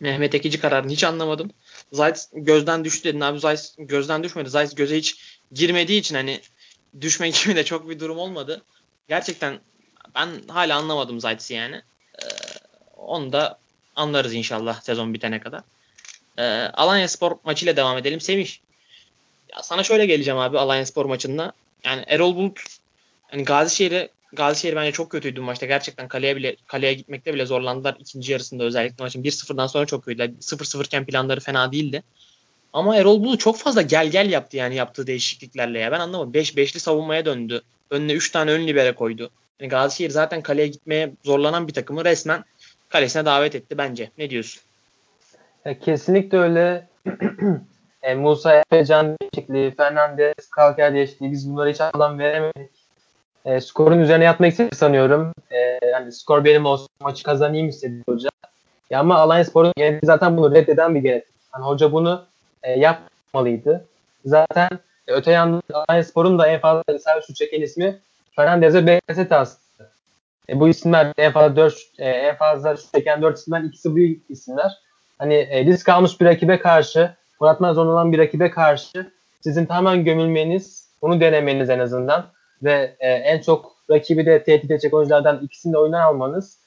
[0.00, 1.50] Mehmet Ekici kararını hiç anlamadım.
[1.92, 3.40] Zayt gözden düştü dedin abi.
[3.40, 4.50] Zayt gözden düşmedi.
[4.50, 5.18] Zayt göze hiç
[5.52, 6.40] girmediği için hani
[7.00, 8.62] düşme gibi de çok bir durum olmadı.
[9.08, 9.60] Gerçekten
[10.14, 11.76] ben hala anlamadım Zayt'si yani.
[12.22, 12.26] Ee,
[12.96, 13.58] onu da
[13.96, 15.62] anlarız inşallah sezon bitene kadar.
[16.38, 16.42] Ee,
[16.74, 18.20] Alanya Spor maçıyla devam edelim.
[18.20, 18.48] Semih
[19.56, 21.52] ya sana şöyle geleceğim abi Alanya Spor maçında.
[21.84, 22.60] Yani Erol Bulut
[23.28, 25.66] hani Gazişehir'e Gazişehir bence çok kötüydü maçta.
[25.66, 30.34] Gerçekten kaleye bile kaleye gitmekte bile zorlandılar ikinci yarısında özellikle maçın 1-0'dan sonra çok kötüydü.
[30.40, 32.02] 0-0 iken planları fena değildi.
[32.72, 35.92] Ama Erol Bulu çok fazla gel gel yaptı yani yaptığı değişikliklerle ya.
[35.92, 36.32] Ben anlamadım.
[36.32, 37.62] 5-5'li savunmaya döndü.
[37.90, 39.30] Önüne 3 tane ön libere koydu.
[39.60, 42.44] Yani Gazişehir zaten kaleye gitmeye zorlanan bir takımı resmen
[42.88, 44.10] kalesine davet etti bence.
[44.18, 44.62] Ne diyorsun?
[45.64, 46.86] Ya kesinlikle öyle.
[48.02, 52.70] e, Musa Efecan değişikliği, Fernandez, Kalker değişikliği biz bunları hiç alan veremedik.
[53.44, 55.32] E, skorun üzerine yatmak istedi sanıyorum.
[55.50, 58.28] E, yani skor benim olsun maçı kazanayım istedi hoca.
[58.90, 59.72] Ya ama Alanya Spor'un
[60.02, 61.34] zaten bunu reddeden bir genetik.
[61.54, 62.24] Yani hoca bunu
[62.62, 63.84] e, yapmalıydı.
[64.24, 64.68] Zaten
[65.08, 67.98] e, öte yandan Alanya Spor'un da en fazla servis çeken ismi
[68.36, 69.58] Fernandez ve Bekasetas.
[70.48, 73.98] E, bu isimler en fazla 4 e, en fazla çeken 4 isimden ikisi bu
[74.32, 74.72] isimler.
[75.18, 80.04] Hani e, risk almış bir rakibe karşı, Murat zor olan bir rakibe karşı sizin tamamen
[80.04, 82.26] gömülmeniz, bunu denemeniz en azından
[82.62, 86.58] ve e, en çok rakibi de tehdit edecek oyunculardan ikisini de oyundan almanız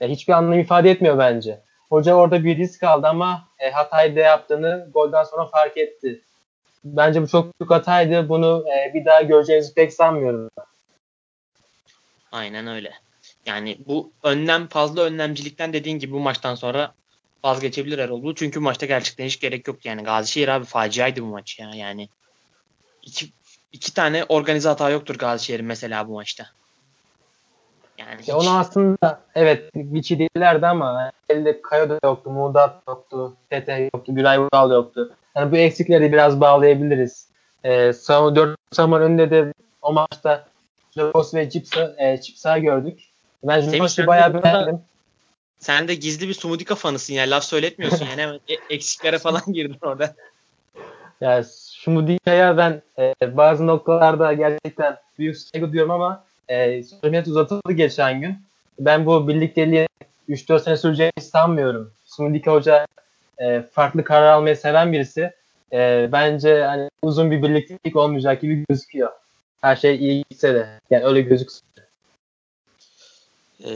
[0.00, 1.60] e, hiçbir anlam ifade etmiyor bence.
[1.88, 6.20] Hoca orada bir risk aldı ama e, hatayı da yaptığını golden sonra fark etti.
[6.84, 8.28] Bence bu çok büyük hataydı.
[8.28, 10.50] Bunu e, bir daha göreceğimizi pek sanmıyorum.
[12.32, 12.92] Aynen öyle.
[13.46, 16.94] Yani bu önlem fazla önlemcilikten dediğin gibi bu maçtan sonra
[17.44, 18.34] vazgeçebilir Erol.
[18.34, 19.88] Çünkü maçta gerçekten hiç gerek yoktu.
[19.88, 21.70] Yani Gazişehir abi faciaydı bu maç ya.
[21.74, 22.08] Yani
[23.02, 23.26] iki,
[23.72, 26.46] iki tane organize hata yoktur Gazişehir'in mesela bu maçta.
[27.98, 28.30] Yani hiç...
[28.30, 34.40] Onu aslında evet Vichy değillerdi ama elde Kayo da yoktu, Muğdat yoktu, Tete yoktu, Gülay
[34.40, 35.14] Vural yoktu.
[35.36, 37.28] Yani bu eksikleri biraz bağlayabiliriz.
[37.64, 40.44] Ee, savunma, 4 savunma önünde de o maçta
[40.96, 43.00] Jokos ve Cipsa, e, Cipsa gördük.
[43.42, 44.80] Ben Jokos'u bayağı beğendim.
[45.58, 47.30] Sen de gizli bir Sumudika fanısın ya.
[47.30, 48.22] Laf söyletmiyorsun yani.
[48.22, 50.14] Hemen e, eksiklere falan girdin orada.
[51.20, 58.20] Ya Sumudika'ya ben e, bazı noktalarda gerçekten büyük saygı duyuyorum ama e, sözleşmesi uzatıldı geçen
[58.20, 58.36] gün.
[58.78, 59.88] Ben bu birlikteliği
[60.28, 61.92] 3-4 sene süreceğini sanmıyorum.
[62.04, 62.86] Sumudika Hoca
[63.38, 65.32] e, farklı karar almayı seven birisi.
[65.72, 69.10] E, bence hani uzun bir birliktelik olmayacak gibi gözüküyor.
[69.60, 70.68] Her şey iyi gitse de.
[70.90, 71.67] Yani öyle gözüksün.
[73.64, 73.70] Ee,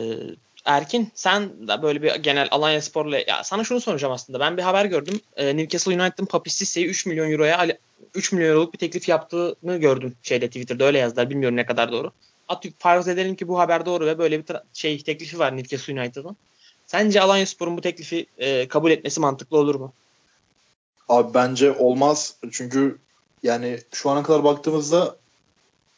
[0.64, 4.40] Erkin sen de böyle bir genel Alanya Spor'la ya sana şunu soracağım aslında.
[4.40, 5.20] Ben bir haber gördüm.
[5.36, 7.66] Ee, Newcastle United'ın Papi Sisse'yi 3 milyon euroya
[8.14, 11.30] 3 milyon euroluk bir teklif yaptığını gördüm şeyde Twitter'da öyle yazdılar.
[11.30, 12.12] Bilmiyorum ne kadar doğru.
[12.48, 16.36] At farz edelim ki bu haber doğru ve böyle bir şey teklifi var Newcastle United'ın.
[16.86, 19.92] Sence Alanya Spor'un bu teklifi e, kabul etmesi mantıklı olur mu?
[21.08, 22.36] Abi bence olmaz.
[22.50, 22.98] Çünkü
[23.42, 25.16] yani şu ana kadar baktığımızda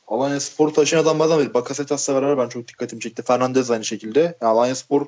[0.09, 1.55] Alanya Spor'u taşıyan adamlardan biri.
[1.55, 3.23] Bakasetas'la beraber ben çok dikkatimi çekti.
[3.23, 4.21] Fernandez aynı şekilde.
[4.21, 5.07] Yani Alanya Spor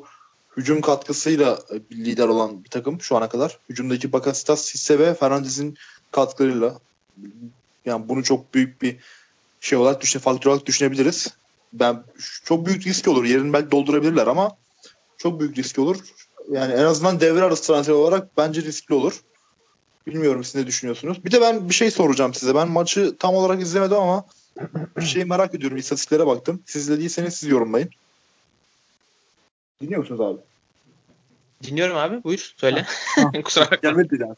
[0.57, 1.59] hücum katkısıyla
[1.93, 3.59] lider olan bir takım şu ana kadar.
[3.69, 5.77] Hücumdaki Bakasetas, Sisse ve Fernandez'in
[6.11, 6.79] katkılarıyla.
[7.85, 8.97] Yani bunu çok büyük bir
[9.61, 11.29] şey olarak düşüne, faktör olarak düşünebiliriz.
[11.73, 12.03] Ben
[12.45, 13.25] çok büyük risk olur.
[13.25, 14.57] Yerini belki doldurabilirler ama
[15.19, 15.97] çok büyük risk olur.
[16.51, 19.21] Yani en azından devre arası transfer olarak bence riskli olur.
[20.07, 21.25] Bilmiyorum siz ne düşünüyorsunuz.
[21.25, 22.55] Bir de ben bir şey soracağım size.
[22.55, 24.25] Ben maçı tam olarak izlemedim ama
[24.97, 25.77] bir şey merak ediyorum.
[25.77, 26.63] İstatistiklere baktım.
[26.67, 27.91] Siz izlediyseniz siz yorumlayın.
[29.81, 30.41] Dinliyor musunuz abi?
[31.63, 32.25] Dinliyorum abi.
[32.25, 32.55] Buyur.
[32.57, 32.87] Söyle.
[33.45, 33.91] Kusura bakma.
[33.91, 34.35] Gelmedi yani.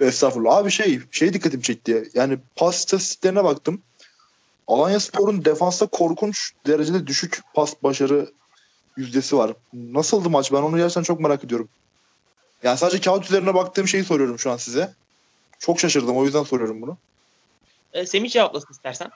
[0.00, 0.56] Estağfurullah.
[0.56, 2.10] Abi şey, şey dikkatimi çekti.
[2.14, 3.82] Yani pas istatistiklerine baktım.
[4.68, 8.30] Alanya Spor'un defansta korkunç derecede düşük pas başarı
[8.96, 9.52] yüzdesi var.
[9.72, 10.52] Nasıldı maç?
[10.52, 11.68] Ben onu gerçekten çok merak ediyorum.
[12.62, 14.94] Yani sadece kağıt üzerine baktığım şeyi soruyorum şu an size.
[15.58, 16.16] Çok şaşırdım.
[16.16, 16.96] O yüzden soruyorum bunu.
[17.92, 19.10] E, Semih cevaplasın istersen.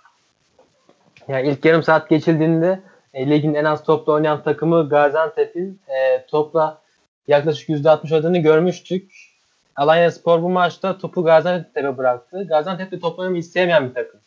[1.29, 2.81] Ya ilk yarım saat geçildiğinde
[3.15, 6.79] e, ligin en az topla oynayan takımı Gaziantep'in e, topla
[7.29, 9.13] yaklaşık %60 oynadığını görmüştük.
[9.77, 12.47] Alanya Spor bu maçta topu Gaziantep'e bıraktı.
[12.49, 14.21] Gaziantep de top oynamayı isteyemeyen bir takım.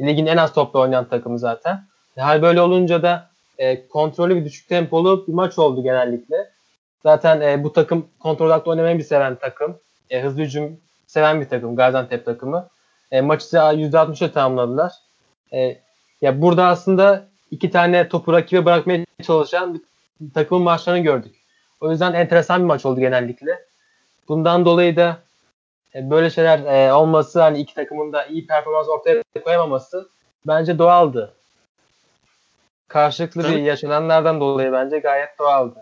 [0.00, 1.84] Ligin en az topla oynayan takımı zaten.
[2.16, 6.50] E, hal böyle olunca da e, kontrollü ve düşük tempolu bir maç oldu genellikle.
[7.02, 9.78] Zaten e, bu takım kontrol odaklı oynamayı bir seven takım.
[10.10, 12.68] E, hızlı hücum seven bir takım Gaziantep takımı.
[13.10, 14.92] E, maçı %60'a tamamladılar.
[15.52, 15.78] E,
[16.22, 19.82] ya burada aslında iki tane topu rakibe bırakmaya çalışan
[20.34, 21.34] takımın maçlarını gördük.
[21.80, 23.58] O yüzden enteresan bir maç oldu genellikle.
[24.28, 25.18] Bundan dolayı da
[25.94, 30.08] e, böyle şeyler e, olması hani iki takımın da iyi performans ortaya koyamaması
[30.46, 31.34] bence doğaldı.
[32.88, 33.58] Karşılıklı Tıkanık.
[33.58, 35.78] bir yaşananlardan dolayı bence gayet doğaldı.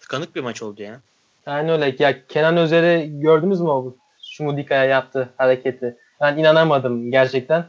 [0.00, 1.00] Tıkanık bir maç oldu ya.
[1.46, 1.96] Yani öyle.
[1.98, 5.96] Ya Kenan Özer'i gördünüz mü o Şumudika'ya yaptı hareketi?
[6.20, 7.64] Ben inanamadım gerçekten.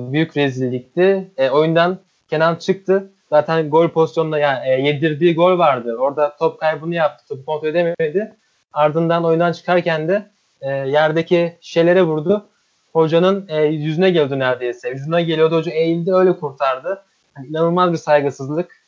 [0.00, 1.30] Büyük rezillikti.
[1.36, 1.98] E, oyundan
[2.30, 3.10] Kenan çıktı.
[3.30, 5.96] Zaten gol pozisyonunda yani e, yedirdiği gol vardı.
[5.96, 7.24] Orada top kaybını yaptı.
[7.28, 8.36] Topu kontrol edemedi.
[8.72, 10.26] Ardından oyundan çıkarken de
[10.60, 12.46] e, yerdeki şişelere vurdu.
[12.92, 14.90] Hocanın e, yüzüne geldi neredeyse.
[14.90, 15.56] Yüzüne geliyordu.
[15.56, 17.02] Hoca eğildi öyle kurtardı.
[17.34, 18.78] hani inanılmaz bir saygısızlık.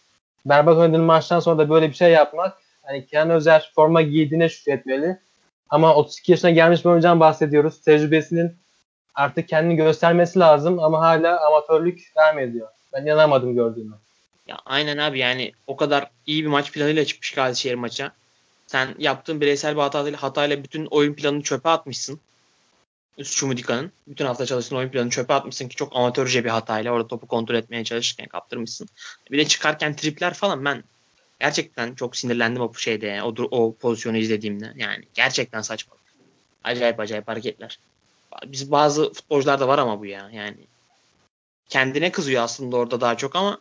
[0.46, 5.18] Berbat oynadığın maçtan sonra da böyle bir şey yapmak hani Kenan Özer forma giydiğine şükretmeli.
[5.70, 7.80] Ama 32 yaşına gelmiş bir oyuncudan bahsediyoruz.
[7.80, 8.56] Tecrübesinin
[9.14, 12.68] artık kendini göstermesi lazım ama hala amatörlük devam ediyor.
[12.92, 13.96] Ben inanamadım gördüğüme.
[14.46, 18.12] Ya aynen abi yani o kadar iyi bir maç planıyla çıkmış Gazişehir maça.
[18.66, 22.20] Sen yaptığın bireysel bir hatayla, hatayla bütün oyun planını çöpe atmışsın.
[23.24, 23.92] Şumudika'nın.
[24.06, 27.54] Bütün hafta çalıştığın oyun planını çöpe atmışsın ki çok amatörce bir hatayla orada topu kontrol
[27.54, 28.88] etmeye çalışırken kaptırmışsın.
[29.30, 30.84] Bir de çıkarken tripler falan ben
[31.40, 34.72] gerçekten çok sinirlendim o şeyde o, o pozisyonu izlediğimde.
[34.76, 35.96] Yani gerçekten saçma.
[36.64, 37.78] Acayip acayip hareketler.
[38.46, 40.30] Biz bazı futbolcular da var ama bu ya.
[40.32, 40.56] Yani
[41.68, 43.58] kendine kızıyor aslında orada daha çok ama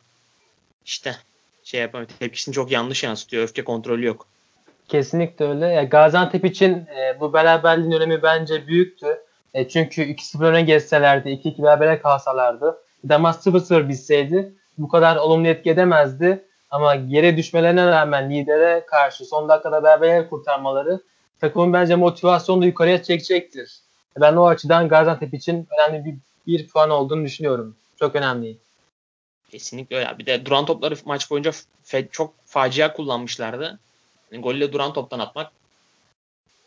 [0.86, 1.15] işte
[1.63, 2.09] şey yapamıyor.
[2.20, 3.43] Tepkisini çok yanlış yansıtıyor.
[3.43, 4.28] Öfke kontrolü yok.
[4.88, 5.65] Kesinlikle öyle.
[5.65, 9.17] Ya Gaziantep için e, bu beraberliğin önemi bence büyüktü.
[9.53, 12.78] E, çünkü 2-0 öne geçselerdi, 2-2 berabere kalsalardı,
[13.20, 16.45] maç 0-0 bitseydi bu kadar olumlu etki edemezdi.
[16.72, 20.99] Ama geri düşmelerine rağmen lidere karşı son dakikada berabere kurtarmaları
[21.41, 23.80] takımın bence motivasyonunu yukarıya çekecektir.
[24.18, 26.16] Ben o açıdan Gaziantep için önemli bir,
[26.47, 27.76] bir puan olduğunu düşünüyorum.
[27.99, 28.57] Çok önemli.
[29.51, 30.18] Kesinlikle öyle.
[30.18, 31.51] Bir de duran topları maç boyunca
[32.12, 33.80] çok facia kullanmışlardı.
[34.32, 35.51] Yani golle duran toptan atmak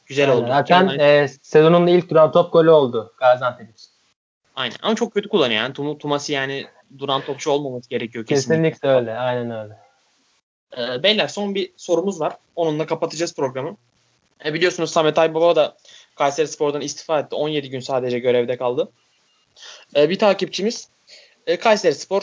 [0.07, 0.43] güzel Aynen.
[0.43, 0.49] oldu.
[0.49, 3.88] Zaten yani, e, sezonun ilk duran top golü oldu Gaziantep için.
[4.57, 5.72] Aynen ama çok kötü kullanıyor yani.
[5.72, 6.66] Tum Tuması yani
[6.99, 8.70] duran topçu olmaması gerekiyor kesinlikle.
[8.70, 9.18] Kesinlikle öyle.
[9.18, 9.78] Aynen öyle.
[10.78, 12.36] Ee, beyler son bir sorumuz var.
[12.57, 13.76] Onunla kapatacağız programı.
[14.45, 15.76] E, biliyorsunuz Samet Aybaba da
[16.22, 17.34] Kayseri Spor'dan istifa etti.
[17.34, 18.88] 17 gün sadece görevde kaldı.
[19.96, 20.88] E, bir takipçimiz
[21.46, 22.22] e, Kayseri Spor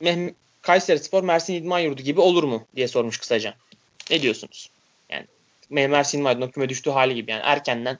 [0.00, 0.16] Meh
[0.62, 3.54] Kayseri Spor Mersin İdman Yurdu gibi olur mu diye sormuş kısaca.
[4.10, 4.70] Ne diyorsunuz?
[5.10, 5.26] Yani
[5.70, 7.98] Mersin İdman Yurdu'nun küme düştüğü hali gibi yani erkenden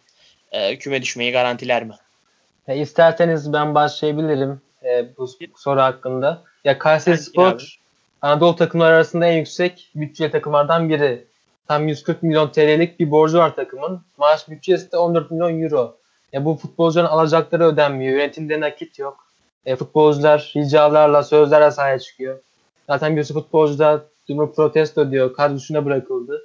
[0.53, 1.95] e, küme düşmeyi garantiler mi?
[2.69, 6.43] E, isterseniz ben başlayabilirim e, bu soru hakkında.
[6.65, 7.79] Ya Kayseri Spor
[8.23, 11.25] Anadolu takımları arasında en yüksek bütçeli takımlardan biri.
[11.69, 14.01] Tam 140 milyon TL'lik bir borcu var takımın.
[14.19, 15.97] Maaş bütçesi de 14 milyon euro.
[16.33, 18.13] Ya bu futbolcuların alacakları ödenmiyor.
[18.13, 19.27] Yönetimde nakit yok.
[19.67, 22.39] E, futbolcular ricalarla, sözlerle sahaya çıkıyor.
[22.87, 25.35] Zaten birisi futbolcu da durumu protesto diyor.
[25.35, 26.43] Kadrosuna bırakıldı.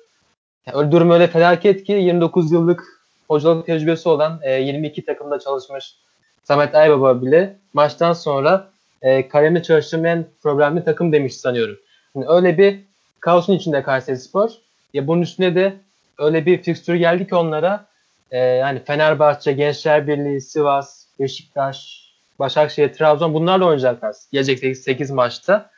[0.66, 2.84] Yani durum öyle felaket ki 29 yıllık
[3.28, 5.96] hocalık tecrübesi olan e, 22 takımda çalışmış
[6.44, 9.30] Samet Aybaba bile maçtan sonra e,
[9.64, 11.78] çalıştığım en problemli takım demiş sanıyorum.
[12.16, 12.80] Yani öyle bir
[13.20, 14.50] kaosun içinde Kayseri Spor.
[14.94, 15.74] Ya bunun üstüne de
[16.18, 17.86] öyle bir fikstür geldi ki onlara
[18.32, 22.08] e, yani Fenerbahçe, Gençler Birliği, Sivas, Beşiktaş,
[22.40, 24.16] Başakşehir, Trabzon bunlarla oynayacaklar.
[24.32, 25.70] Gelecek 8, 8 maçta.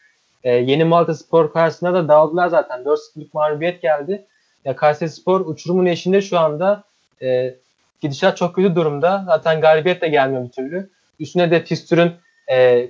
[0.43, 2.80] E, yeni Malta Spor karşısında da dağıldılar zaten.
[2.80, 4.26] 4-0'lık mağlubiyet geldi.
[4.66, 6.84] Ya Kayseri Spor uçurumun eşinde şu anda
[7.22, 7.55] e,
[8.01, 9.24] gidişat çok kötü durumda.
[9.28, 10.89] Zaten galibiyet de gelmiyor bir türlü.
[11.20, 12.11] Üstüne de fikstürün
[12.51, 12.88] e,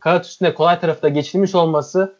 [0.00, 2.14] kağıt üstünde kolay tarafta geçilmiş olması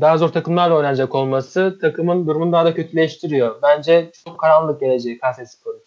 [0.00, 3.62] daha zor takımlarla oynanacak olması takımın durumunu daha da kötüleştiriyor.
[3.62, 5.80] Bence çok karanlık gelecek Kayseri Spor'un.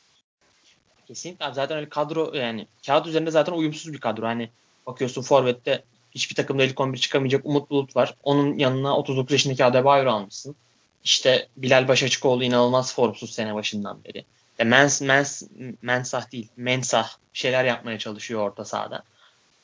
[1.08, 1.56] Kesinlikle abi.
[1.56, 4.26] Zaten öyle kadro yani kağıt üzerinde zaten uyumsuz bir kadro.
[4.26, 4.50] Hani
[4.88, 8.16] bakıyorsun Forvet'te hiçbir takımda ilk 11 çıkamayacak Umut Bulut var.
[8.24, 10.56] Onun yanına 39 yaşındaki Adebayor almışsın.
[11.04, 14.26] İşte Bilal Başaçıkoğlu inanılmaz formsuz sene başından beri.
[14.60, 15.44] De Mens, Mens,
[15.82, 19.04] Mensah değil, Mensah şeyler yapmaya çalışıyor orta sahada.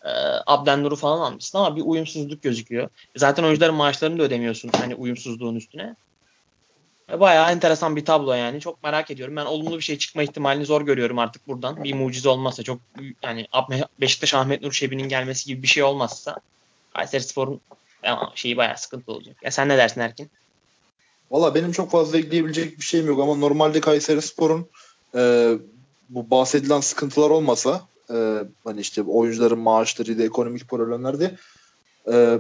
[0.05, 0.09] Ee,
[0.45, 2.89] Abden falan almışsın ama bir uyumsuzluk gözüküyor.
[3.15, 5.95] Zaten oyuncuların maaşlarını da ödemiyorsun hani uyumsuzluğun üstüne.
[7.19, 8.59] Bayağı enteresan bir tablo yani.
[8.59, 9.35] Çok merak ediyorum.
[9.35, 11.83] Ben olumlu bir şey çıkma ihtimalini zor görüyorum artık buradan.
[11.83, 12.79] Bir mucize olmazsa çok
[13.23, 13.47] yani
[14.01, 16.37] Beşiktaş Ahmet Nur Şebi'nin gelmesi gibi bir şey olmazsa
[16.93, 17.61] Kayseri Spor'un
[18.35, 19.35] şeyi bayağı sıkıntı olacak.
[19.43, 20.29] Ya sen ne dersin Erkin?
[21.31, 24.67] Valla benim çok fazla ekleyebilecek bir şeyim yok ama normalde Kayseri Spor'un
[25.15, 25.53] e,
[26.09, 27.81] bu bahsedilen sıkıntılar olmasa
[28.13, 31.37] e, hani işte oyuncuların maaşlarıydı, ekonomik problemlerdi
[32.11, 32.39] e,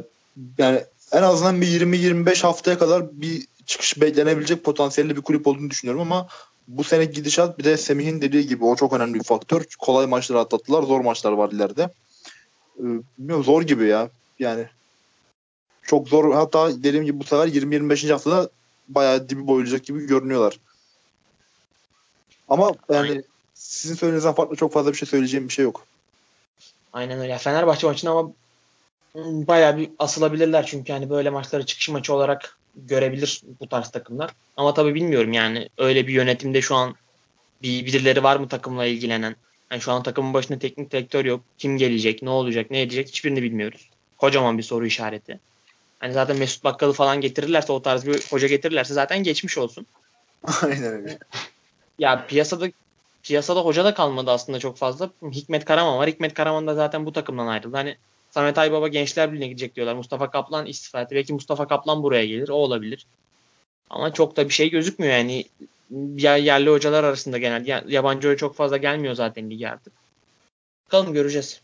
[0.57, 6.01] yani en azından bir 20-25 haftaya kadar bir çıkış beklenebilecek potansiyelli bir kulüp olduğunu düşünüyorum
[6.01, 6.27] ama
[6.67, 9.63] bu sene gidişat bir de Semih'in dediği gibi o çok önemli bir faktör.
[9.79, 10.83] Kolay maçları atlattılar.
[10.83, 11.89] Zor maçlar var ileride.
[12.79, 12.83] Ee,
[13.17, 14.09] bilmiyorum zor gibi ya.
[14.39, 14.65] Yani
[15.83, 16.33] çok zor.
[16.33, 18.11] Hatta dediğim gibi bu sefer 20-25.
[18.11, 18.49] haftada
[18.87, 20.59] bayağı dibi boyulacak gibi görünüyorlar.
[22.49, 23.23] Ama yani Aynen.
[23.55, 25.87] Sizin söylediğinizden farklı çok fazla bir şey söyleyeceğim bir şey yok.
[26.93, 27.37] Aynen öyle.
[27.37, 28.31] Fenerbahçe maçında ama
[29.15, 34.31] bayağı bir asılabilirler çünkü hani böyle maçları çıkış maçı olarak görebilir bu tarz takımlar.
[34.57, 36.95] Ama tabii bilmiyorum yani öyle bir yönetimde şu an
[37.61, 39.35] bir birileri var mı takımla ilgilenen?
[39.71, 41.41] Yani şu an takımın başında teknik direktör yok.
[41.57, 43.89] Kim gelecek, ne olacak, ne edecek hiçbirini bilmiyoruz.
[44.17, 45.39] Kocaman bir soru işareti.
[45.99, 49.85] Hani zaten Mesut Bakkal'ı falan getirirlerse o tarz bir hoca getirirlerse zaten geçmiş olsun.
[50.61, 51.17] Aynen öyle.
[51.99, 52.67] Ya piyasada
[53.25, 55.09] piyasada hoca da kalmadı aslında çok fazla.
[55.31, 56.09] Hikmet Karaman var.
[56.09, 57.77] Hikmet Karaman da zaten bu takımdan ayrıldı.
[57.77, 57.97] Hani
[58.31, 59.95] Samet Aybaba Gençler Birliği'ne gidecek diyorlar.
[59.95, 61.15] Mustafa Kaplan istifa etti.
[61.15, 62.49] Belki Mustafa Kaplan buraya gelir.
[62.49, 63.05] O olabilir.
[63.89, 65.45] Ama çok da bir şey gözükmüyor yani.
[66.15, 67.83] Ya yerli hocalar arasında genel.
[67.87, 69.93] Yabancı hoca çok fazla gelmiyor zaten lige artık.
[70.85, 71.61] Bakalım göreceğiz.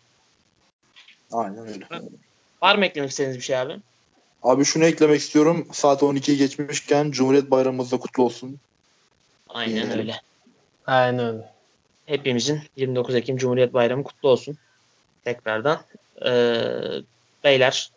[1.32, 1.88] Aynen öyle.
[2.62, 3.76] Var mı eklemek istediğiniz bir şey abi?
[4.44, 5.68] Abi şunu eklemek istiyorum.
[5.72, 8.60] Saat 12'yi geçmişken Cumhuriyet Bayramımız da kutlu olsun.
[9.50, 10.22] Aynen öyle.
[10.88, 11.51] Aynen öyle.
[12.12, 14.58] Hepimizin 29 Ekim Cumhuriyet Bayramı kutlu olsun.
[15.24, 15.82] Tekrardan.
[16.26, 16.64] Ee,
[17.44, 17.92] beyler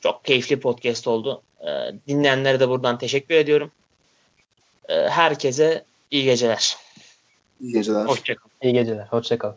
[0.00, 1.42] çok keyifli podcast oldu.
[1.60, 3.70] Ee, dinleyenlere de buradan teşekkür ediyorum.
[4.88, 6.76] Ee, herkese iyi geceler.
[7.60, 8.04] İyi geceler.
[8.04, 8.50] Hoşçakalın.
[8.62, 9.06] İyi geceler.
[9.06, 9.56] Hoşçakalın.